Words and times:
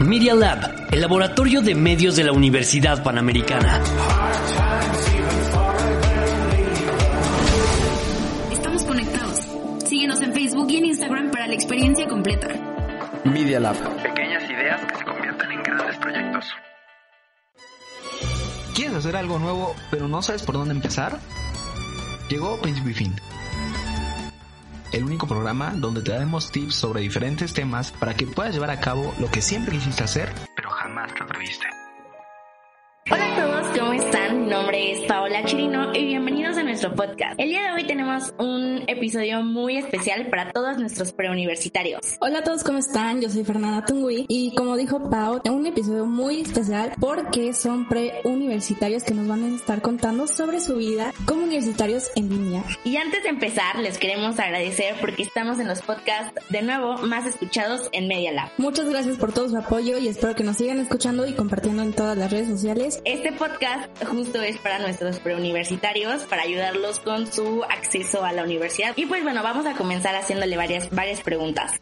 Media 0.00 0.34
Lab, 0.34 0.86
el 0.90 1.00
laboratorio 1.00 1.60
de 1.60 1.74
medios 1.74 2.16
de 2.16 2.24
la 2.24 2.32
Universidad 2.32 3.02
Panamericana. 3.02 3.82
Estamos 8.52 8.84
conectados. 8.84 9.40
Síguenos 9.86 10.22
en 10.22 10.32
Facebook 10.32 10.70
y 10.70 10.76
en 10.76 10.84
Instagram 10.86 11.30
para 11.30 11.46
la 11.46 11.54
experiencia 11.54 12.06
completa. 12.08 12.48
Media 13.24 13.60
Lab. 13.60 13.76
Pequeñas 14.02 14.44
ideas 14.50 14.80
que 14.86 14.96
se 14.96 15.04
convierten 15.04 15.50
en 15.50 15.62
grandes 15.62 15.96
proyectos. 15.98 16.46
¿Quieres 18.74 18.94
hacer 18.94 19.16
algo 19.16 19.38
nuevo 19.38 19.74
pero 19.90 20.08
no 20.08 20.22
sabes 20.22 20.42
por 20.42 20.54
dónde 20.54 20.74
empezar? 20.74 21.18
Llegó 22.28 22.60
Principio 22.60 22.90
y 22.90 22.94
Fin. 22.94 23.16
El 24.92 25.04
único 25.04 25.26
programa 25.26 25.72
donde 25.74 26.02
te 26.02 26.12
daremos 26.12 26.50
tips 26.50 26.74
sobre 26.74 27.02
diferentes 27.02 27.52
temas 27.52 27.92
para 27.92 28.14
que 28.14 28.26
puedas 28.26 28.54
llevar 28.54 28.70
a 28.70 28.80
cabo 28.80 29.14
lo 29.18 29.30
que 29.30 29.42
siempre 29.42 29.74
quisiste 29.74 30.04
hacer, 30.04 30.32
pero 30.56 30.70
jamás 30.70 31.14
te 31.14 31.22
atreviste. 31.22 31.66
Hola 33.10 33.27
todos, 33.38 33.78
¿cómo 33.78 33.92
están? 33.92 34.40
Mi 34.40 34.50
nombre 34.50 34.90
es 34.90 35.06
Paola 35.06 35.44
Chirino 35.44 35.94
y 35.94 36.04
bienvenidos 36.06 36.56
a 36.56 36.64
nuestro 36.64 36.92
podcast. 36.96 37.38
El 37.38 37.50
día 37.50 37.68
de 37.68 37.72
hoy 37.72 37.86
tenemos 37.86 38.34
un 38.36 38.82
episodio 38.88 39.42
muy 39.42 39.76
especial 39.76 40.26
para 40.26 40.50
todos 40.50 40.76
nuestros 40.78 41.12
preuniversitarios. 41.12 42.00
Hola 42.18 42.40
a 42.40 42.42
todos, 42.42 42.64
¿cómo 42.64 42.78
están? 42.78 43.20
Yo 43.20 43.30
soy 43.30 43.44
Fernanda 43.44 43.84
Tungui 43.84 44.26
y 44.28 44.52
como 44.56 44.76
dijo 44.76 45.08
Pau, 45.08 45.40
un 45.44 45.66
episodio 45.66 46.04
muy 46.04 46.40
especial 46.40 46.94
porque 46.98 47.52
son 47.52 47.86
preuniversitarios 47.86 49.04
que 49.04 49.14
nos 49.14 49.28
van 49.28 49.44
a 49.44 49.54
estar 49.54 49.82
contando 49.82 50.26
sobre 50.26 50.58
su 50.58 50.74
vida 50.74 51.12
como 51.24 51.44
universitarios 51.44 52.10
en 52.16 52.30
línea. 52.30 52.64
Y 52.82 52.96
antes 52.96 53.22
de 53.22 53.28
empezar, 53.28 53.78
les 53.78 53.98
queremos 53.98 54.36
agradecer 54.40 54.96
porque 55.00 55.22
estamos 55.22 55.60
en 55.60 55.68
los 55.68 55.82
podcasts 55.82 56.32
de 56.50 56.62
nuevo 56.62 56.96
más 56.98 57.24
escuchados 57.24 57.88
en 57.92 58.08
Media 58.08 58.32
Lab. 58.32 58.48
Muchas 58.56 58.88
gracias 58.88 59.16
por 59.16 59.32
todo 59.32 59.48
su 59.48 59.56
apoyo 59.56 59.96
y 59.98 60.08
espero 60.08 60.34
que 60.34 60.42
nos 60.42 60.56
sigan 60.56 60.80
escuchando 60.80 61.24
y 61.24 61.34
compartiendo 61.34 61.82
en 61.82 61.92
todas 61.92 62.18
las 62.18 62.32
redes 62.32 62.48
sociales 62.48 63.00
este 63.04 63.27
podcast 63.32 64.04
justo 64.04 64.42
es 64.42 64.58
para 64.58 64.78
nuestros 64.78 65.18
preuniversitarios, 65.20 66.22
para 66.24 66.42
ayudarlos 66.42 67.00
con 67.00 67.26
su 67.26 67.64
acceso 67.64 68.24
a 68.24 68.32
la 68.32 68.44
universidad. 68.44 68.94
Y 68.96 69.06
pues 69.06 69.22
bueno, 69.22 69.42
vamos 69.42 69.66
a 69.66 69.74
comenzar 69.74 70.14
haciéndole 70.14 70.56
varias, 70.56 70.90
varias 70.90 71.20
preguntas. 71.20 71.80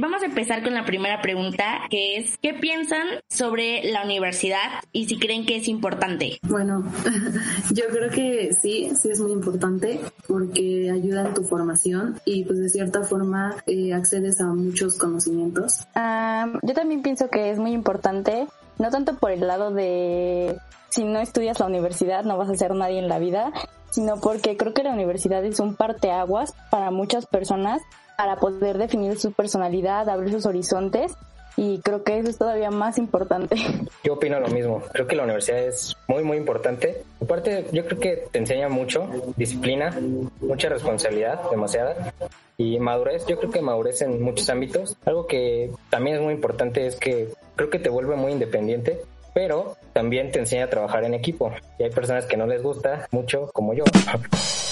Vamos 0.00 0.22
a 0.22 0.26
empezar 0.26 0.62
con 0.62 0.72
la 0.72 0.86
primera 0.86 1.20
pregunta, 1.20 1.82
que 1.90 2.16
es, 2.16 2.38
¿qué 2.38 2.54
piensan 2.54 3.06
sobre 3.28 3.84
la 3.92 4.04
universidad 4.04 4.82
y 4.90 5.04
si 5.04 5.18
creen 5.18 5.44
que 5.44 5.56
es 5.56 5.68
importante? 5.68 6.38
Bueno, 6.48 6.90
yo 7.74 7.84
creo 7.90 8.10
que 8.10 8.54
sí, 8.54 8.90
sí 8.98 9.10
es 9.10 9.20
muy 9.20 9.32
importante 9.32 10.00
porque 10.26 10.90
ayuda 10.90 11.26
en 11.28 11.34
tu 11.34 11.44
formación 11.44 12.18
y 12.24 12.44
pues 12.44 12.58
de 12.60 12.70
cierta 12.70 13.02
forma 13.02 13.56
eh, 13.66 13.92
accedes 13.92 14.40
a 14.40 14.46
muchos 14.46 14.96
conocimientos. 14.96 15.86
Um, 15.94 16.58
yo 16.62 16.72
también 16.72 17.02
pienso 17.02 17.28
que 17.28 17.50
es 17.50 17.58
muy 17.58 17.72
importante 17.72 18.46
no 18.78 18.90
tanto 18.90 19.16
por 19.16 19.30
el 19.30 19.46
lado 19.46 19.70
de 19.70 20.58
si 20.88 21.04
no 21.04 21.20
estudias 21.20 21.58
la 21.60 21.66
universidad 21.66 22.24
no 22.24 22.36
vas 22.36 22.50
a 22.50 22.54
ser 22.54 22.74
nadie 22.74 22.98
en 22.98 23.08
la 23.08 23.18
vida, 23.18 23.52
sino 23.90 24.20
porque 24.20 24.56
creo 24.56 24.74
que 24.74 24.82
la 24.82 24.92
universidad 24.92 25.44
es 25.44 25.60
un 25.60 25.74
parteaguas 25.74 26.54
para 26.70 26.90
muchas 26.90 27.26
personas 27.26 27.80
para 28.16 28.36
poder 28.36 28.78
definir 28.78 29.18
su 29.18 29.32
personalidad, 29.32 30.08
abrir 30.08 30.32
sus 30.32 30.46
horizontes 30.46 31.12
y 31.56 31.78
creo 31.80 32.02
que 32.02 32.18
eso 32.18 32.30
es 32.30 32.38
todavía 32.38 32.70
más 32.70 32.98
importante. 32.98 33.56
Yo 34.04 34.14
opino 34.14 34.40
lo 34.40 34.48
mismo, 34.48 34.82
creo 34.92 35.06
que 35.06 35.16
la 35.16 35.24
universidad 35.24 35.58
es 35.58 35.96
muy 36.08 36.24
muy 36.24 36.36
importante. 36.36 37.02
Aparte, 37.20 37.66
yo 37.72 37.84
creo 37.86 38.00
que 38.00 38.24
te 38.30 38.38
enseña 38.38 38.68
mucho, 38.68 39.08
disciplina, 39.36 39.96
mucha 40.40 40.68
responsabilidad, 40.68 41.50
demasiada, 41.50 42.12
y 42.58 42.78
madurez, 42.78 43.26
yo 43.26 43.38
creo 43.38 43.50
que 43.50 43.60
madurez 43.60 44.02
en 44.02 44.22
muchos 44.22 44.48
ámbitos. 44.50 44.96
Algo 45.04 45.26
que 45.26 45.70
también 45.90 46.16
es 46.16 46.22
muy 46.22 46.34
importante 46.34 46.86
es 46.86 46.96
que 46.96 47.28
creo 47.56 47.70
que 47.70 47.78
te 47.78 47.88
vuelve 47.88 48.16
muy 48.16 48.32
independiente, 48.32 49.00
pero 49.34 49.76
también 49.92 50.30
te 50.30 50.38
enseña 50.38 50.64
a 50.64 50.70
trabajar 50.70 51.04
en 51.04 51.14
equipo. 51.14 51.52
Y 51.78 51.84
hay 51.84 51.90
personas 51.90 52.26
que 52.26 52.36
no 52.36 52.46
les 52.46 52.62
gusta 52.62 53.08
mucho, 53.10 53.50
como 53.52 53.74
yo. 53.74 53.84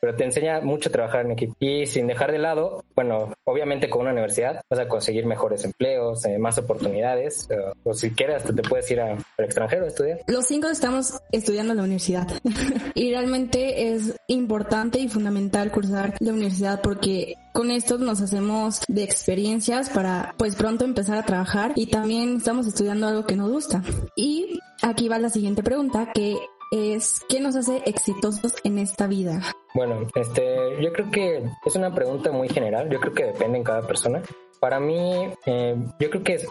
pero 0.00 0.16
te 0.16 0.24
enseña 0.24 0.60
mucho 0.60 0.88
a 0.88 0.92
trabajar 0.92 1.26
en 1.26 1.32
equipo. 1.32 1.54
Y 1.60 1.86
sin 1.86 2.06
dejar 2.06 2.32
de 2.32 2.38
lado, 2.38 2.84
bueno, 2.94 3.34
obviamente 3.44 3.90
con 3.90 4.02
una 4.02 4.12
universidad 4.12 4.62
vas 4.70 4.80
a 4.80 4.88
conseguir 4.88 5.26
mejores 5.26 5.64
empleos, 5.64 6.24
eh, 6.24 6.38
más 6.38 6.58
oportunidades, 6.58 7.48
o 7.84 7.94
si 7.94 8.10
quieres 8.10 8.44
te 8.44 8.62
puedes 8.62 8.90
ir 8.90 9.00
al 9.00 9.18
extranjero 9.38 9.84
a 9.84 9.88
estudiar. 9.88 10.20
Los 10.26 10.46
cinco 10.46 10.68
estamos 10.68 11.20
estudiando 11.32 11.72
en 11.72 11.76
la 11.78 11.82
universidad 11.84 12.28
y 12.94 13.10
realmente 13.10 13.92
es 13.92 14.14
importante 14.26 14.98
y 14.98 15.08
fundamental 15.08 15.70
cursar 15.70 16.14
la 16.20 16.32
universidad 16.32 16.80
porque 16.82 17.34
con 17.52 17.70
esto 17.70 17.98
nos 17.98 18.20
hacemos 18.20 18.82
de 18.88 19.02
experiencias 19.02 19.90
para 19.90 20.34
pues 20.38 20.54
pronto 20.56 20.84
empezar 20.84 21.18
a 21.18 21.24
trabajar 21.24 21.72
y 21.74 21.86
también 21.86 22.36
estamos 22.36 22.66
estudiando 22.66 23.08
algo 23.08 23.26
que 23.26 23.36
nos 23.36 23.50
gusta. 23.50 23.82
Y 24.16 24.60
aquí 24.82 25.08
va 25.08 25.18
la 25.18 25.30
siguiente 25.30 25.62
pregunta 25.62 26.12
que 26.14 26.36
es 26.70 27.24
¿qué 27.28 27.40
nos 27.40 27.56
hace 27.56 27.82
exitosos 27.86 28.54
en 28.64 28.78
esta 28.78 29.06
vida? 29.06 29.40
Bueno, 29.74 30.06
este, 30.14 30.80
yo 30.80 30.92
creo 30.92 31.10
que 31.10 31.42
es 31.64 31.76
una 31.76 31.94
pregunta 31.94 32.30
muy 32.32 32.48
general. 32.48 32.88
Yo 32.90 33.00
creo 33.00 33.12
que 33.12 33.24
depende 33.24 33.58
en 33.58 33.64
cada 33.64 33.86
persona. 33.86 34.22
Para 34.60 34.78
mí, 34.78 35.28
eh, 35.46 35.76
yo 35.98 36.10
creo 36.10 36.22
que 36.22 36.46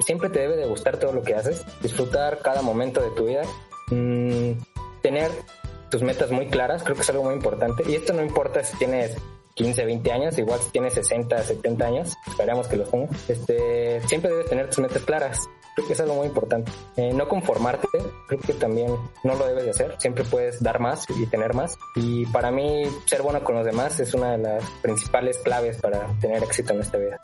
siempre 0.00 0.30
te 0.30 0.40
debe 0.40 0.56
de 0.56 0.66
gustar 0.66 0.96
todo 0.96 1.12
lo 1.12 1.22
que 1.22 1.34
haces, 1.34 1.64
disfrutar 1.82 2.38
cada 2.38 2.62
momento 2.62 3.02
de 3.02 3.10
tu 3.10 3.26
vida, 3.26 3.42
mmm, 3.90 4.52
tener 5.02 5.30
tus 5.90 6.02
metas 6.02 6.30
muy 6.30 6.46
claras, 6.46 6.82
creo 6.82 6.96
que 6.96 7.02
es 7.02 7.10
algo 7.10 7.24
muy 7.24 7.34
importante. 7.34 7.84
Y 7.86 7.94
esto 7.94 8.12
no 8.12 8.22
importa 8.22 8.64
si 8.64 8.76
tienes 8.78 9.16
15, 9.60 9.84
20 9.84 10.12
años, 10.12 10.38
igual 10.38 10.58
si 10.58 10.70
tienes 10.70 10.94
60, 10.94 11.42
70 11.42 11.84
años, 11.84 12.16
esperamos 12.26 12.66
que 12.66 12.76
los 12.76 12.90
tengas, 12.90 13.28
este, 13.28 14.00
siempre 14.08 14.30
debes 14.30 14.46
tener 14.46 14.70
tus 14.70 14.78
metas 14.78 15.02
claras. 15.02 15.50
Creo 15.74 15.86
que 15.86 15.92
es 15.92 16.00
algo 16.00 16.14
muy 16.14 16.26
importante. 16.26 16.72
Eh, 16.96 17.12
no 17.12 17.28
conformarte, 17.28 17.86
creo 18.26 18.40
que 18.40 18.54
también 18.54 18.90
no 19.22 19.34
lo 19.34 19.46
debes 19.46 19.64
de 19.64 19.70
hacer. 19.70 19.94
Siempre 19.98 20.24
puedes 20.24 20.62
dar 20.62 20.80
más 20.80 21.04
y 21.10 21.26
tener 21.26 21.54
más. 21.54 21.78
Y 21.94 22.26
para 22.26 22.50
mí, 22.50 22.84
ser 23.04 23.22
bueno 23.22 23.42
con 23.44 23.54
los 23.54 23.64
demás 23.64 24.00
es 24.00 24.12
una 24.14 24.32
de 24.32 24.38
las 24.38 24.64
principales 24.82 25.38
claves 25.38 25.78
para 25.78 26.06
tener 26.20 26.42
éxito 26.42 26.72
en 26.72 26.80
esta 26.80 26.98
vida. 26.98 27.20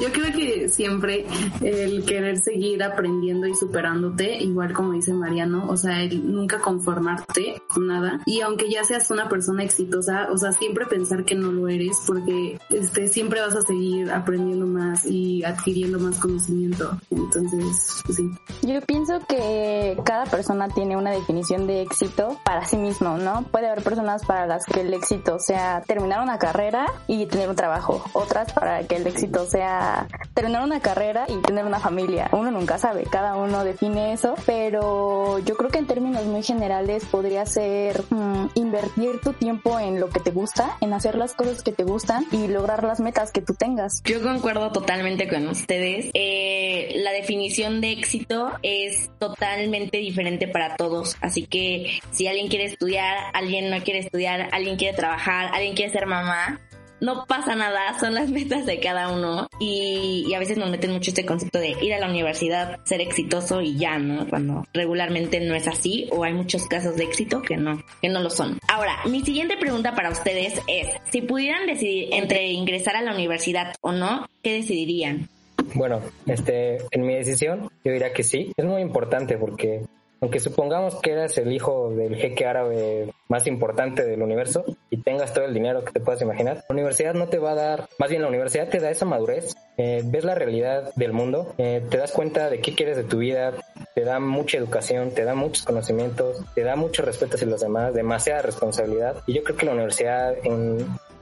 Yo 0.00 0.12
creo 0.12 0.32
que 0.32 0.68
siempre 0.68 1.26
el 1.60 2.04
querer 2.04 2.38
seguir 2.38 2.82
aprendiendo 2.82 3.46
y 3.46 3.54
superándote, 3.54 4.38
igual 4.38 4.72
como 4.72 4.92
dice 4.92 5.12
Mariano, 5.12 5.68
o 5.68 5.76
sea, 5.76 6.02
el 6.02 6.32
nunca 6.32 6.58
conformarte 6.58 7.62
con 7.68 7.86
nada. 7.86 8.20
Y 8.26 8.40
aunque 8.40 8.70
ya 8.70 8.84
seas 8.84 9.10
una 9.10 9.28
persona 9.28 9.62
exitosa, 9.62 10.28
o 10.30 10.36
sea, 10.36 10.52
siempre 10.52 10.86
pensar 10.86 11.24
que 11.24 11.31
no 11.34 11.52
lo 11.52 11.68
eres, 11.68 11.98
porque 12.06 12.58
este, 12.70 13.08
siempre 13.08 13.40
vas 13.40 13.54
a 13.54 13.62
seguir 13.62 14.10
aprendiendo 14.10 14.66
más 14.66 15.04
y 15.04 15.44
adquiriendo 15.44 15.98
más 15.98 16.18
conocimiento. 16.18 16.98
Entonces, 17.10 18.02
pues 18.04 18.16
sí. 18.16 18.30
Yo 18.62 18.80
pienso 18.82 19.20
que 19.28 19.96
cada 20.04 20.24
persona 20.26 20.68
tiene 20.68 20.96
una 20.96 21.10
definición 21.10 21.66
de 21.66 21.82
éxito 21.82 22.38
para 22.44 22.64
sí 22.64 22.76
mismo, 22.76 23.16
¿no? 23.18 23.44
Puede 23.50 23.68
haber 23.68 23.82
personas 23.82 24.24
para 24.24 24.46
las 24.46 24.64
que 24.66 24.80
el 24.80 24.94
éxito 24.94 25.38
sea 25.38 25.82
terminar 25.86 26.22
una 26.22 26.38
carrera 26.38 26.86
y 27.06 27.26
tener 27.26 27.48
un 27.48 27.56
trabajo, 27.56 28.02
otras 28.12 28.52
para 28.52 28.86
que 28.86 28.96
el 28.96 29.06
éxito 29.06 29.46
sea 29.46 30.08
terminar 30.34 30.64
una 30.64 30.80
carrera 30.80 31.26
y 31.28 31.36
tener 31.38 31.64
una 31.64 31.80
familia. 31.80 32.28
Uno 32.32 32.50
nunca 32.50 32.78
sabe, 32.78 33.04
cada 33.04 33.36
uno 33.36 33.64
define 33.64 34.12
eso, 34.12 34.34
pero 34.46 35.38
yo 35.40 35.56
creo 35.56 35.70
que 35.70 35.78
en 35.78 35.86
términos 35.86 36.24
muy 36.26 36.42
generales 36.42 37.04
podría 37.04 37.46
ser 37.46 38.02
mm, 38.10 38.50
invertir 38.54 39.20
tu 39.20 39.32
tiempo 39.32 39.78
en 39.78 40.00
lo 40.00 40.08
que 40.08 40.20
te 40.20 40.30
gusta, 40.30 40.76
en 40.80 40.92
hacer 40.92 41.11
las 41.16 41.34
cosas 41.34 41.62
que 41.62 41.72
te 41.72 41.84
gustan 41.84 42.26
y 42.32 42.48
lograr 42.48 42.84
las 42.84 43.00
metas 43.00 43.32
que 43.32 43.40
tú 43.40 43.54
tengas. 43.54 44.02
Yo 44.04 44.22
concuerdo 44.22 44.72
totalmente 44.72 45.28
con 45.28 45.48
ustedes. 45.48 46.10
Eh, 46.14 46.92
la 46.96 47.12
definición 47.12 47.80
de 47.80 47.92
éxito 47.92 48.50
es 48.62 49.10
totalmente 49.18 49.98
diferente 49.98 50.48
para 50.48 50.76
todos, 50.76 51.16
así 51.20 51.46
que 51.46 52.00
si 52.10 52.26
alguien 52.26 52.48
quiere 52.48 52.64
estudiar, 52.64 53.16
alguien 53.34 53.70
no 53.70 53.82
quiere 53.82 54.00
estudiar, 54.00 54.48
alguien 54.52 54.76
quiere 54.76 54.96
trabajar, 54.96 55.50
alguien 55.52 55.74
quiere 55.74 55.92
ser 55.92 56.06
mamá, 56.06 56.60
no 57.02 57.26
pasa 57.26 57.56
nada, 57.56 57.98
son 57.98 58.14
las 58.14 58.30
metas 58.30 58.64
de 58.64 58.78
cada 58.78 59.10
uno 59.10 59.48
y, 59.58 60.32
a 60.34 60.38
veces 60.38 60.56
nos 60.56 60.70
meten 60.70 60.92
mucho 60.92 61.10
este 61.10 61.26
concepto 61.26 61.58
de 61.58 61.76
ir 61.82 61.92
a 61.92 61.98
la 61.98 62.08
universidad, 62.08 62.78
ser 62.84 63.00
exitoso 63.00 63.60
y 63.60 63.76
ya, 63.76 63.98
¿no? 63.98 64.26
Cuando 64.28 64.64
regularmente 64.72 65.40
no 65.40 65.54
es 65.54 65.66
así 65.66 66.08
o 66.12 66.24
hay 66.24 66.32
muchos 66.32 66.66
casos 66.68 66.96
de 66.96 67.04
éxito 67.04 67.42
que 67.42 67.56
no, 67.56 67.82
que 68.00 68.08
no 68.08 68.20
lo 68.20 68.30
son. 68.30 68.58
Ahora, 68.68 69.00
mi 69.06 69.22
siguiente 69.22 69.56
pregunta 69.56 69.94
para 69.94 70.10
ustedes 70.10 70.60
es, 70.68 70.88
si 71.10 71.22
pudieran 71.22 71.66
decidir 71.66 72.08
entre 72.12 72.46
ingresar 72.46 72.96
a 72.96 73.02
la 73.02 73.12
universidad 73.12 73.74
o 73.80 73.90
no, 73.92 74.26
¿qué 74.42 74.54
decidirían? 74.54 75.28
Bueno, 75.74 76.00
este, 76.26 76.78
en 76.92 77.02
mi 77.02 77.16
decisión 77.16 77.68
yo 77.84 77.92
diría 77.92 78.12
que 78.12 78.22
sí. 78.22 78.52
Es 78.56 78.64
muy 78.64 78.80
importante 78.80 79.36
porque 79.38 79.82
aunque 80.22 80.38
supongamos 80.38 80.94
que 80.94 81.12
eres 81.12 81.36
el 81.36 81.52
hijo 81.52 81.90
del 81.90 82.14
jeque 82.14 82.46
árabe 82.46 83.12
más 83.28 83.46
importante 83.48 84.04
del 84.04 84.22
universo 84.22 84.64
y 84.88 84.98
tengas 84.98 85.34
todo 85.34 85.44
el 85.44 85.52
dinero 85.52 85.84
que 85.84 85.92
te 85.92 86.00
puedas 86.00 86.22
imaginar, 86.22 86.64
la 86.68 86.72
universidad 86.72 87.12
no 87.14 87.26
te 87.26 87.38
va 87.38 87.50
a 87.50 87.54
dar, 87.56 87.88
más 87.98 88.08
bien 88.08 88.22
la 88.22 88.28
universidad 88.28 88.68
te 88.68 88.78
da 88.78 88.90
esa 88.90 89.04
madurez, 89.04 89.56
eh, 89.76 90.02
ves 90.04 90.24
la 90.24 90.36
realidad 90.36 90.94
del 90.94 91.12
mundo, 91.12 91.52
eh, 91.58 91.84
te 91.90 91.98
das 91.98 92.12
cuenta 92.12 92.48
de 92.48 92.60
qué 92.60 92.72
quieres 92.74 92.96
de 92.96 93.02
tu 93.02 93.18
vida, 93.18 93.52
te 93.96 94.04
da 94.04 94.20
mucha 94.20 94.58
educación, 94.58 95.10
te 95.10 95.24
da 95.24 95.34
muchos 95.34 95.64
conocimientos, 95.64 96.40
te 96.54 96.62
da 96.62 96.76
mucho 96.76 97.02
respeto 97.02 97.34
hacia 97.34 97.48
los 97.48 97.60
demás, 97.60 97.92
demasiada 97.92 98.42
responsabilidad 98.42 99.16
y 99.26 99.34
yo 99.34 99.42
creo 99.42 99.56
que 99.56 99.66
la 99.66 99.72
universidad 99.72 100.34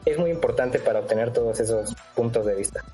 es 0.04 0.18
muy 0.18 0.30
importante 0.30 0.78
para 0.78 1.00
obtener 1.00 1.32
todos 1.32 1.58
esos 1.58 1.96
puntos 2.14 2.44
de 2.44 2.54
vista. 2.54 2.84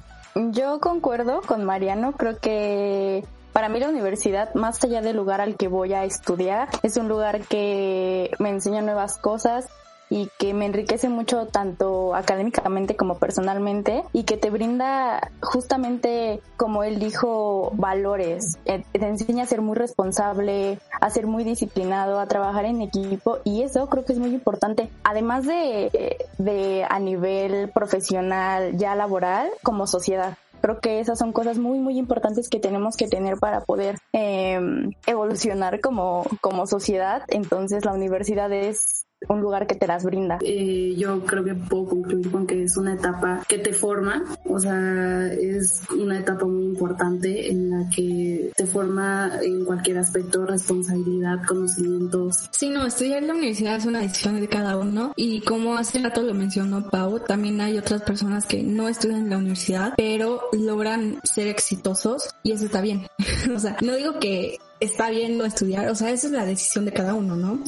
Yo 0.53 0.79
concuerdo 0.79 1.41
con 1.41 1.65
Mariano, 1.65 2.13
creo 2.13 2.39
que 2.39 3.25
para 3.57 3.71
mí 3.71 3.81
la 3.81 3.89
universidad, 3.89 4.53
más 4.53 4.85
allá 4.85 5.01
del 5.01 5.17
lugar 5.17 5.41
al 5.41 5.57
que 5.57 5.67
voy 5.67 5.95
a 5.95 6.05
estudiar, 6.05 6.69
es 6.83 6.99
un 6.99 7.09
lugar 7.09 7.41
que 7.41 8.31
me 8.39 8.51
enseña 8.51 8.83
nuevas 8.83 9.17
cosas, 9.17 9.67
y 10.09 10.31
que 10.39 10.55
me 10.55 10.67
enriquece 10.67 11.09
mucho 11.09 11.47
tanto 11.47 12.15
académicamente 12.15 12.97
como 12.97 13.19
personalmente 13.19 14.05
y 14.13 14.25
que 14.25 14.37
te 14.37 14.51
brinda 14.51 15.31
justamente, 15.41 16.41
como 16.57 16.85
él 16.85 16.99
dijo, 16.99 17.73
valores. 17.75 18.59
Eh, 18.67 18.85
te 18.93 19.07
enseña 19.07 19.45
a 19.45 19.47
ser 19.47 19.63
muy 19.63 19.77
responsable, 19.77 20.79
a 21.01 21.11
ser 21.11 21.27
muy 21.27 21.45
disciplinado, 21.45 22.21
a 22.21 22.27
trabajar 22.27 22.67
en 22.67 22.83
equipo 22.83 23.39
y 23.45 23.63
eso 23.63 23.89
creo 23.89 24.05
que 24.05 24.13
es 24.13 24.19
muy 24.19 24.31
importante. 24.31 24.91
Además 25.03 25.45
de, 25.45 26.17
de 26.39 26.87
a 26.89 26.99
nivel 27.01 27.71
profesional, 27.71 28.77
ya 28.77 28.95
laboral, 28.95 29.49
como 29.63 29.87
sociedad 29.87 30.37
creo 30.67 30.81
que 30.81 30.99
esas 30.99 31.19
son 31.19 31.33
cosas 31.33 31.59
muy 31.59 31.79
muy 31.79 31.97
importantes 31.97 32.49
que 32.49 32.59
tenemos 32.59 32.97
que 32.97 33.07
tener 33.07 33.37
para 33.39 33.61
poder 33.61 33.99
eh, 34.13 34.59
evolucionar 35.07 35.81
como, 35.81 36.25
como 36.41 36.67
sociedad. 36.67 37.23
Entonces 37.29 37.85
la 37.85 37.93
universidad 37.93 38.53
es 38.53 39.06
un 39.29 39.41
lugar 39.41 39.67
que 39.67 39.75
te 39.75 39.87
las 39.87 40.05
brinda. 40.05 40.39
Eh, 40.43 40.95
yo 40.97 41.25
creo 41.25 41.45
que 41.45 41.55
puedo 41.55 41.87
concluir 41.87 42.31
con 42.31 42.47
que 42.47 42.63
es 42.63 42.77
una 42.77 42.95
etapa 42.95 43.43
que 43.49 43.59
te 43.59 43.73
forma, 43.73 44.25
o 44.45 44.59
sea, 44.59 45.33
es 45.33 45.83
una 45.91 46.19
etapa 46.19 46.47
muy 46.47 46.67
importante 46.67 47.51
en 47.51 47.71
la 47.71 47.89
que 47.91 48.53
te 48.55 48.67
forma 48.67 49.33
en 49.43 49.65
cualquier 49.65 49.99
aspecto, 49.99 50.45
responsabilidad, 50.47 51.39
conocimientos. 51.47 52.49
Sí, 52.51 52.69
no, 52.69 52.87
estudiar 52.87 53.19
en 53.19 53.29
la 53.29 53.35
universidad 53.35 53.77
es 53.77 53.87
una 53.87 54.01
decisión 54.01 54.41
de 54.41 54.49
cada 54.49 54.77
uno 54.77 55.13
y 55.17 55.41
como 55.41 55.77
hace 55.77 55.99
rato 55.99 56.23
lo 56.23 56.35
mencionó 56.35 56.89
Pau, 56.91 57.21
también 57.21 57.61
hay 57.61 57.79
otras 57.79 58.03
personas 58.03 58.47
que 58.47 58.63
no 58.63 58.89
estudian 58.89 59.21
en 59.21 59.31
la 59.31 59.39
universidad, 59.39 59.95
pero 59.97 60.43
logran 60.53 61.21
ser 61.25 61.49
exitosos 61.49 62.35
y 62.43 62.53
eso 62.53 62.67
está 62.67 62.81
bien. 62.81 63.07
o 63.55 63.59
sea, 63.59 63.77
no 63.83 63.95
digo 63.95 64.19
que 64.19 64.59
está 64.81 65.11
bien 65.11 65.39
no 65.39 65.45
estudiar, 65.45 65.89
o 65.89 65.95
sea, 65.95 66.11
esa 66.11 66.27
es 66.27 66.33
la 66.33 66.45
decisión 66.45 66.85
de 66.85 66.93
cada 66.93 67.15
uno, 67.15 67.37
¿no? 67.37 67.61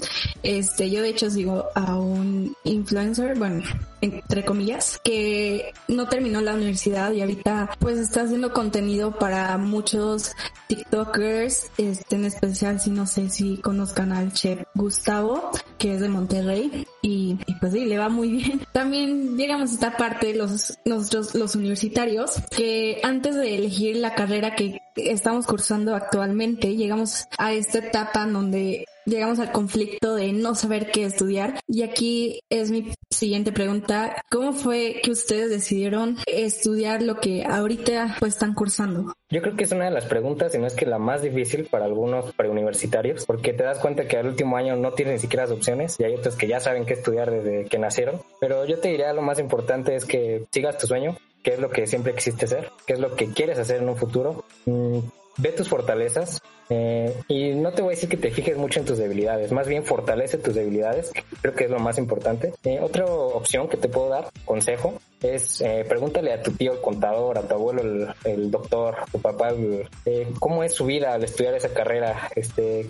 Este, 0.42 0.90
yo 0.90 1.02
de 1.02 1.10
hecho 1.10 1.30
sigo 1.30 1.66
a 1.74 1.96
un 1.96 2.54
influencer, 2.64 3.38
bueno, 3.38 3.62
entre 4.00 4.44
comillas, 4.44 5.00
que 5.02 5.72
no 5.88 6.08
terminó 6.08 6.40
la 6.40 6.54
universidad 6.54 7.12
y 7.12 7.20
ahorita 7.20 7.70
pues 7.78 7.98
está 7.98 8.22
haciendo 8.22 8.52
contenido 8.52 9.18
para 9.18 9.56
muchos 9.58 10.32
TikTokers, 10.68 11.70
este, 11.78 12.16
en 12.16 12.24
especial 12.24 12.80
si 12.80 12.90
no 12.90 13.06
sé 13.06 13.30
si 13.30 13.56
conozcan 13.58 14.12
al 14.12 14.32
chef 14.32 14.60
Gustavo, 14.74 15.50
que 15.78 15.94
es 15.94 16.00
de 16.00 16.08
Monterrey, 16.08 16.86
y, 17.02 17.38
pues 17.60 17.72
sí, 17.72 17.84
le 17.84 17.98
va 17.98 18.08
muy 18.08 18.30
bien. 18.30 18.60
También 18.72 19.36
llegamos 19.36 19.70
a 19.70 19.74
esta 19.74 19.96
parte, 19.96 20.34
los, 20.34 20.78
nosotros 20.84 21.34
los 21.34 21.54
universitarios, 21.54 22.42
que 22.54 23.00
antes 23.02 23.34
de 23.34 23.56
elegir 23.56 23.96
la 23.96 24.14
carrera 24.14 24.54
que 24.54 24.82
estamos 24.96 25.46
cursando 25.46 25.94
actualmente, 25.94 26.76
llegamos 26.76 27.26
a 27.38 27.52
esta 27.52 27.78
etapa 27.78 28.24
en 28.24 28.32
donde 28.32 28.86
llegamos 29.08 29.38
al 29.38 29.52
conflicto 29.52 30.14
de 30.14 30.32
no 30.32 30.54
saber 30.54 30.90
qué 30.90 31.04
estudiar. 31.04 31.60
Y 31.66 31.82
aquí 31.82 32.40
es 32.50 32.70
mi 32.70 32.92
siguiente 33.10 33.52
pregunta. 33.52 34.22
¿Cómo 34.30 34.52
fue 34.52 35.00
que 35.02 35.10
ustedes 35.10 35.50
decidieron 35.50 36.16
estudiar 36.26 37.02
lo 37.02 37.20
que 37.20 37.44
ahorita 37.44 38.16
pues 38.20 38.34
están 38.34 38.54
cursando? 38.54 39.14
Yo 39.30 39.42
creo 39.42 39.56
que 39.56 39.64
es 39.64 39.72
una 39.72 39.86
de 39.86 39.90
las 39.90 40.06
preguntas, 40.06 40.54
y 40.54 40.58
no 40.58 40.66
es 40.66 40.74
que 40.74 40.86
la 40.86 40.98
más 40.98 41.22
difícil 41.22 41.66
para 41.66 41.84
algunos 41.84 42.32
preuniversitarios, 42.34 43.26
porque 43.26 43.52
te 43.52 43.64
das 43.64 43.78
cuenta 43.78 44.08
que 44.08 44.16
al 44.16 44.26
último 44.26 44.56
año 44.56 44.76
no 44.76 44.92
tienen 44.92 45.14
ni 45.14 45.20
siquiera 45.20 45.44
las 45.44 45.52
opciones 45.52 45.96
y 45.98 46.04
hay 46.04 46.14
otros 46.14 46.36
que 46.36 46.48
ya 46.48 46.60
saben 46.60 46.86
qué 46.86 46.94
estudiar 46.94 47.30
desde 47.30 47.66
que 47.66 47.78
nacieron. 47.78 48.20
Pero 48.40 48.64
yo 48.64 48.78
te 48.78 48.88
diría 48.88 49.12
lo 49.12 49.22
más 49.22 49.38
importante 49.38 49.94
es 49.94 50.04
que 50.04 50.44
sigas 50.50 50.78
tu 50.78 50.86
sueño, 50.86 51.16
qué 51.42 51.54
es 51.54 51.60
lo 51.60 51.70
que 51.70 51.86
siempre 51.86 52.14
quisiste 52.14 52.46
ser, 52.46 52.70
qué 52.86 52.94
es 52.94 53.00
lo 53.00 53.14
que 53.16 53.32
quieres 53.32 53.58
hacer 53.58 53.82
en 53.82 53.88
un 53.88 53.96
futuro. 53.96 54.44
Mm, 54.66 54.98
ve 55.38 55.52
tus 55.52 55.68
fortalezas 55.68 56.40
eh, 56.70 57.14
y 57.28 57.54
no 57.54 57.72
te 57.72 57.82
voy 57.82 57.92
a 57.92 57.94
decir 57.94 58.08
que 58.08 58.16
te 58.16 58.30
fijes 58.30 58.56
mucho 58.56 58.80
en 58.80 58.86
tus 58.86 58.98
debilidades, 58.98 59.52
más 59.52 59.66
bien 59.66 59.84
fortalece 59.84 60.38
tus 60.38 60.54
debilidades, 60.54 61.12
creo 61.40 61.54
que 61.54 61.64
es 61.64 61.70
lo 61.70 61.78
más 61.78 61.98
importante. 61.98 62.52
Eh, 62.64 62.78
otra 62.80 63.06
opción 63.06 63.68
que 63.68 63.76
te 63.76 63.88
puedo 63.88 64.08
dar, 64.08 64.28
consejo, 64.44 64.94
es 65.22 65.60
eh, 65.60 65.84
pregúntale 65.88 66.32
a 66.32 66.42
tu 66.42 66.52
tío 66.52 66.72
el 66.72 66.80
contador, 66.80 67.38
a 67.38 67.42
tu 67.42 67.54
abuelo 67.54 67.82
el, 67.82 68.08
el 68.24 68.50
doctor, 68.50 68.96
tu 69.10 69.20
papá, 69.20 69.48
cómo 70.38 70.62
es 70.62 70.74
su 70.74 70.86
vida 70.86 71.14
al 71.14 71.24
estudiar 71.24 71.54
esa 71.54 71.72
carrera, 71.72 72.30
este, 72.36 72.88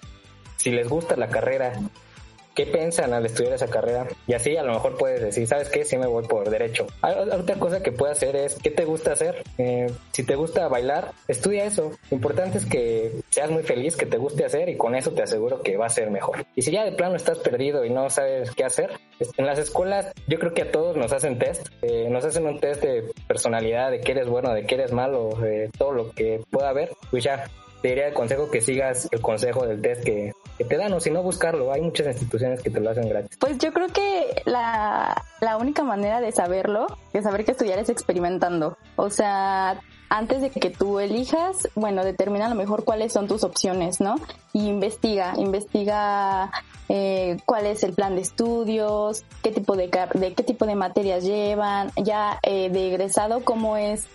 si 0.56 0.70
les 0.70 0.88
gusta 0.88 1.16
la 1.16 1.28
carrera, 1.28 1.72
qué 2.58 2.66
piensan 2.66 3.12
al 3.12 3.25
estudiar 3.25 3.52
esa 3.52 3.69
carrera 3.69 4.08
y 4.26 4.32
así 4.32 4.56
a 4.56 4.64
lo 4.64 4.72
mejor 4.72 4.99
puedes 4.99 5.22
decir, 5.22 5.46
¿sabes 5.46 5.69
qué? 5.69 5.84
Sí 5.84 5.96
me 5.96 6.08
voy 6.08 6.26
por 6.26 6.50
derecho. 6.50 6.88
Otra 7.00 7.55
cosa 7.55 7.84
que 7.84 7.93
puedes 7.93 8.16
hacer 8.16 8.34
es, 8.34 8.56
¿qué 8.56 8.72
te 8.72 8.84
gusta 8.84 9.12
hacer? 9.12 9.44
Eh, 9.58 9.87
si 10.10 10.25
te 10.25 10.34
gusta 10.34 10.66
bailar, 10.66 11.12
estudia 11.28 11.64
eso. 11.66 11.93
Lo 12.10 12.16
importante 12.16 12.58
es 12.58 12.66
que 12.66 13.12
seas 13.31 13.49
muy 13.52 13.62
feliz, 13.62 13.94
que 13.94 14.06
te 14.06 14.16
guste 14.16 14.44
hacer 14.44 14.69
y 14.69 14.76
con 14.76 14.96
eso 14.96 15.12
te 15.12 15.22
aseguro 15.22 15.62
que 15.62 15.76
va 15.76 15.87
a 15.87 15.88
ser 15.88 16.10
mejor. 16.10 16.46
Y 16.56 16.62
si 16.62 16.72
ya 16.72 16.84
de 16.84 16.90
plano 16.90 17.14
estás 17.14 17.38
perdido 17.38 17.84
y 17.84 17.90
no 17.90 18.10
sabes 18.10 18.50
qué 18.50 18.64
hacer, 18.64 18.90
en 19.37 19.46
las 19.46 19.60
escuelas 19.60 20.12
yo 20.26 20.40
creo 20.40 20.52
que 20.52 20.62
a 20.62 20.72
todos 20.72 20.96
nos 20.96 21.12
hacen 21.12 21.38
test, 21.38 21.69
eh, 21.82 22.08
nos 22.10 22.25
hacen 22.25 22.44
un 22.44 22.58
test 22.58 22.82
de 22.82 23.05
personalidad, 23.28 23.93
de 23.93 24.00
qué 24.00 24.10
eres 24.10 24.26
bueno, 24.26 24.52
de 24.52 24.66
qué 24.66 24.75
eres 24.75 24.93
malo, 24.93 25.31
de 25.40 25.70
todo 25.78 25.93
lo 25.93 26.10
que 26.10 26.40
pueda 26.50 26.70
haber, 26.70 26.90
pues 27.12 27.22
ya 27.22 27.44
te 27.82 27.88
diría 27.88 28.08
el 28.08 28.14
consejo 28.14 28.50
que 28.50 28.60
sigas 28.60 29.08
el 29.10 29.20
consejo 29.20 29.66
del 29.66 29.80
test 29.80 30.04
que, 30.04 30.32
te 30.56 30.76
dan 30.76 30.92
o 30.92 31.00
si 31.00 31.10
no 31.10 31.22
buscarlo. 31.22 31.72
Hay 31.72 31.80
muchas 31.80 32.08
instituciones 32.08 32.60
que 32.62 32.70
te 32.70 32.80
lo 32.80 32.90
hacen 32.90 33.08
gratis. 33.08 33.36
Pues 33.38 33.58
yo 33.58 33.72
creo 33.72 33.88
que 33.88 34.42
la, 34.44 35.22
la 35.40 35.56
única 35.56 35.84
manera 35.84 36.20
de 36.20 36.32
saberlo, 36.32 36.86
de 37.12 37.22
saber 37.22 37.44
que 37.44 37.52
estudiar 37.52 37.78
es 37.78 37.88
experimentando. 37.88 38.76
O 38.96 39.08
sea, 39.08 39.80
antes 40.08 40.40
de 40.40 40.50
que 40.50 40.70
tú 40.70 40.98
elijas, 40.98 41.69
bueno, 41.75 42.04
determina 42.04 42.46
a 42.46 42.48
lo 42.48 42.54
mejor 42.54 42.84
cuáles 42.84 43.12
son 43.12 43.28
tus 43.28 43.44
opciones, 43.44 44.00
¿no? 44.00 44.16
Y 44.52 44.66
investiga, 44.66 45.34
investiga 45.36 46.50
eh, 46.88 47.36
cuál 47.44 47.66
es 47.66 47.82
el 47.82 47.92
plan 47.92 48.16
de 48.16 48.22
estudios, 48.22 49.24
qué 49.42 49.52
tipo 49.52 49.76
de, 49.76 49.90
de 50.14 50.34
qué 50.34 50.42
tipo 50.42 50.66
de 50.66 50.74
materias 50.74 51.24
llevan, 51.24 51.92
ya 51.96 52.40
eh, 52.42 52.70
de 52.70 52.88
egresado, 52.88 53.44
cómo 53.44 53.76
es 53.76 54.06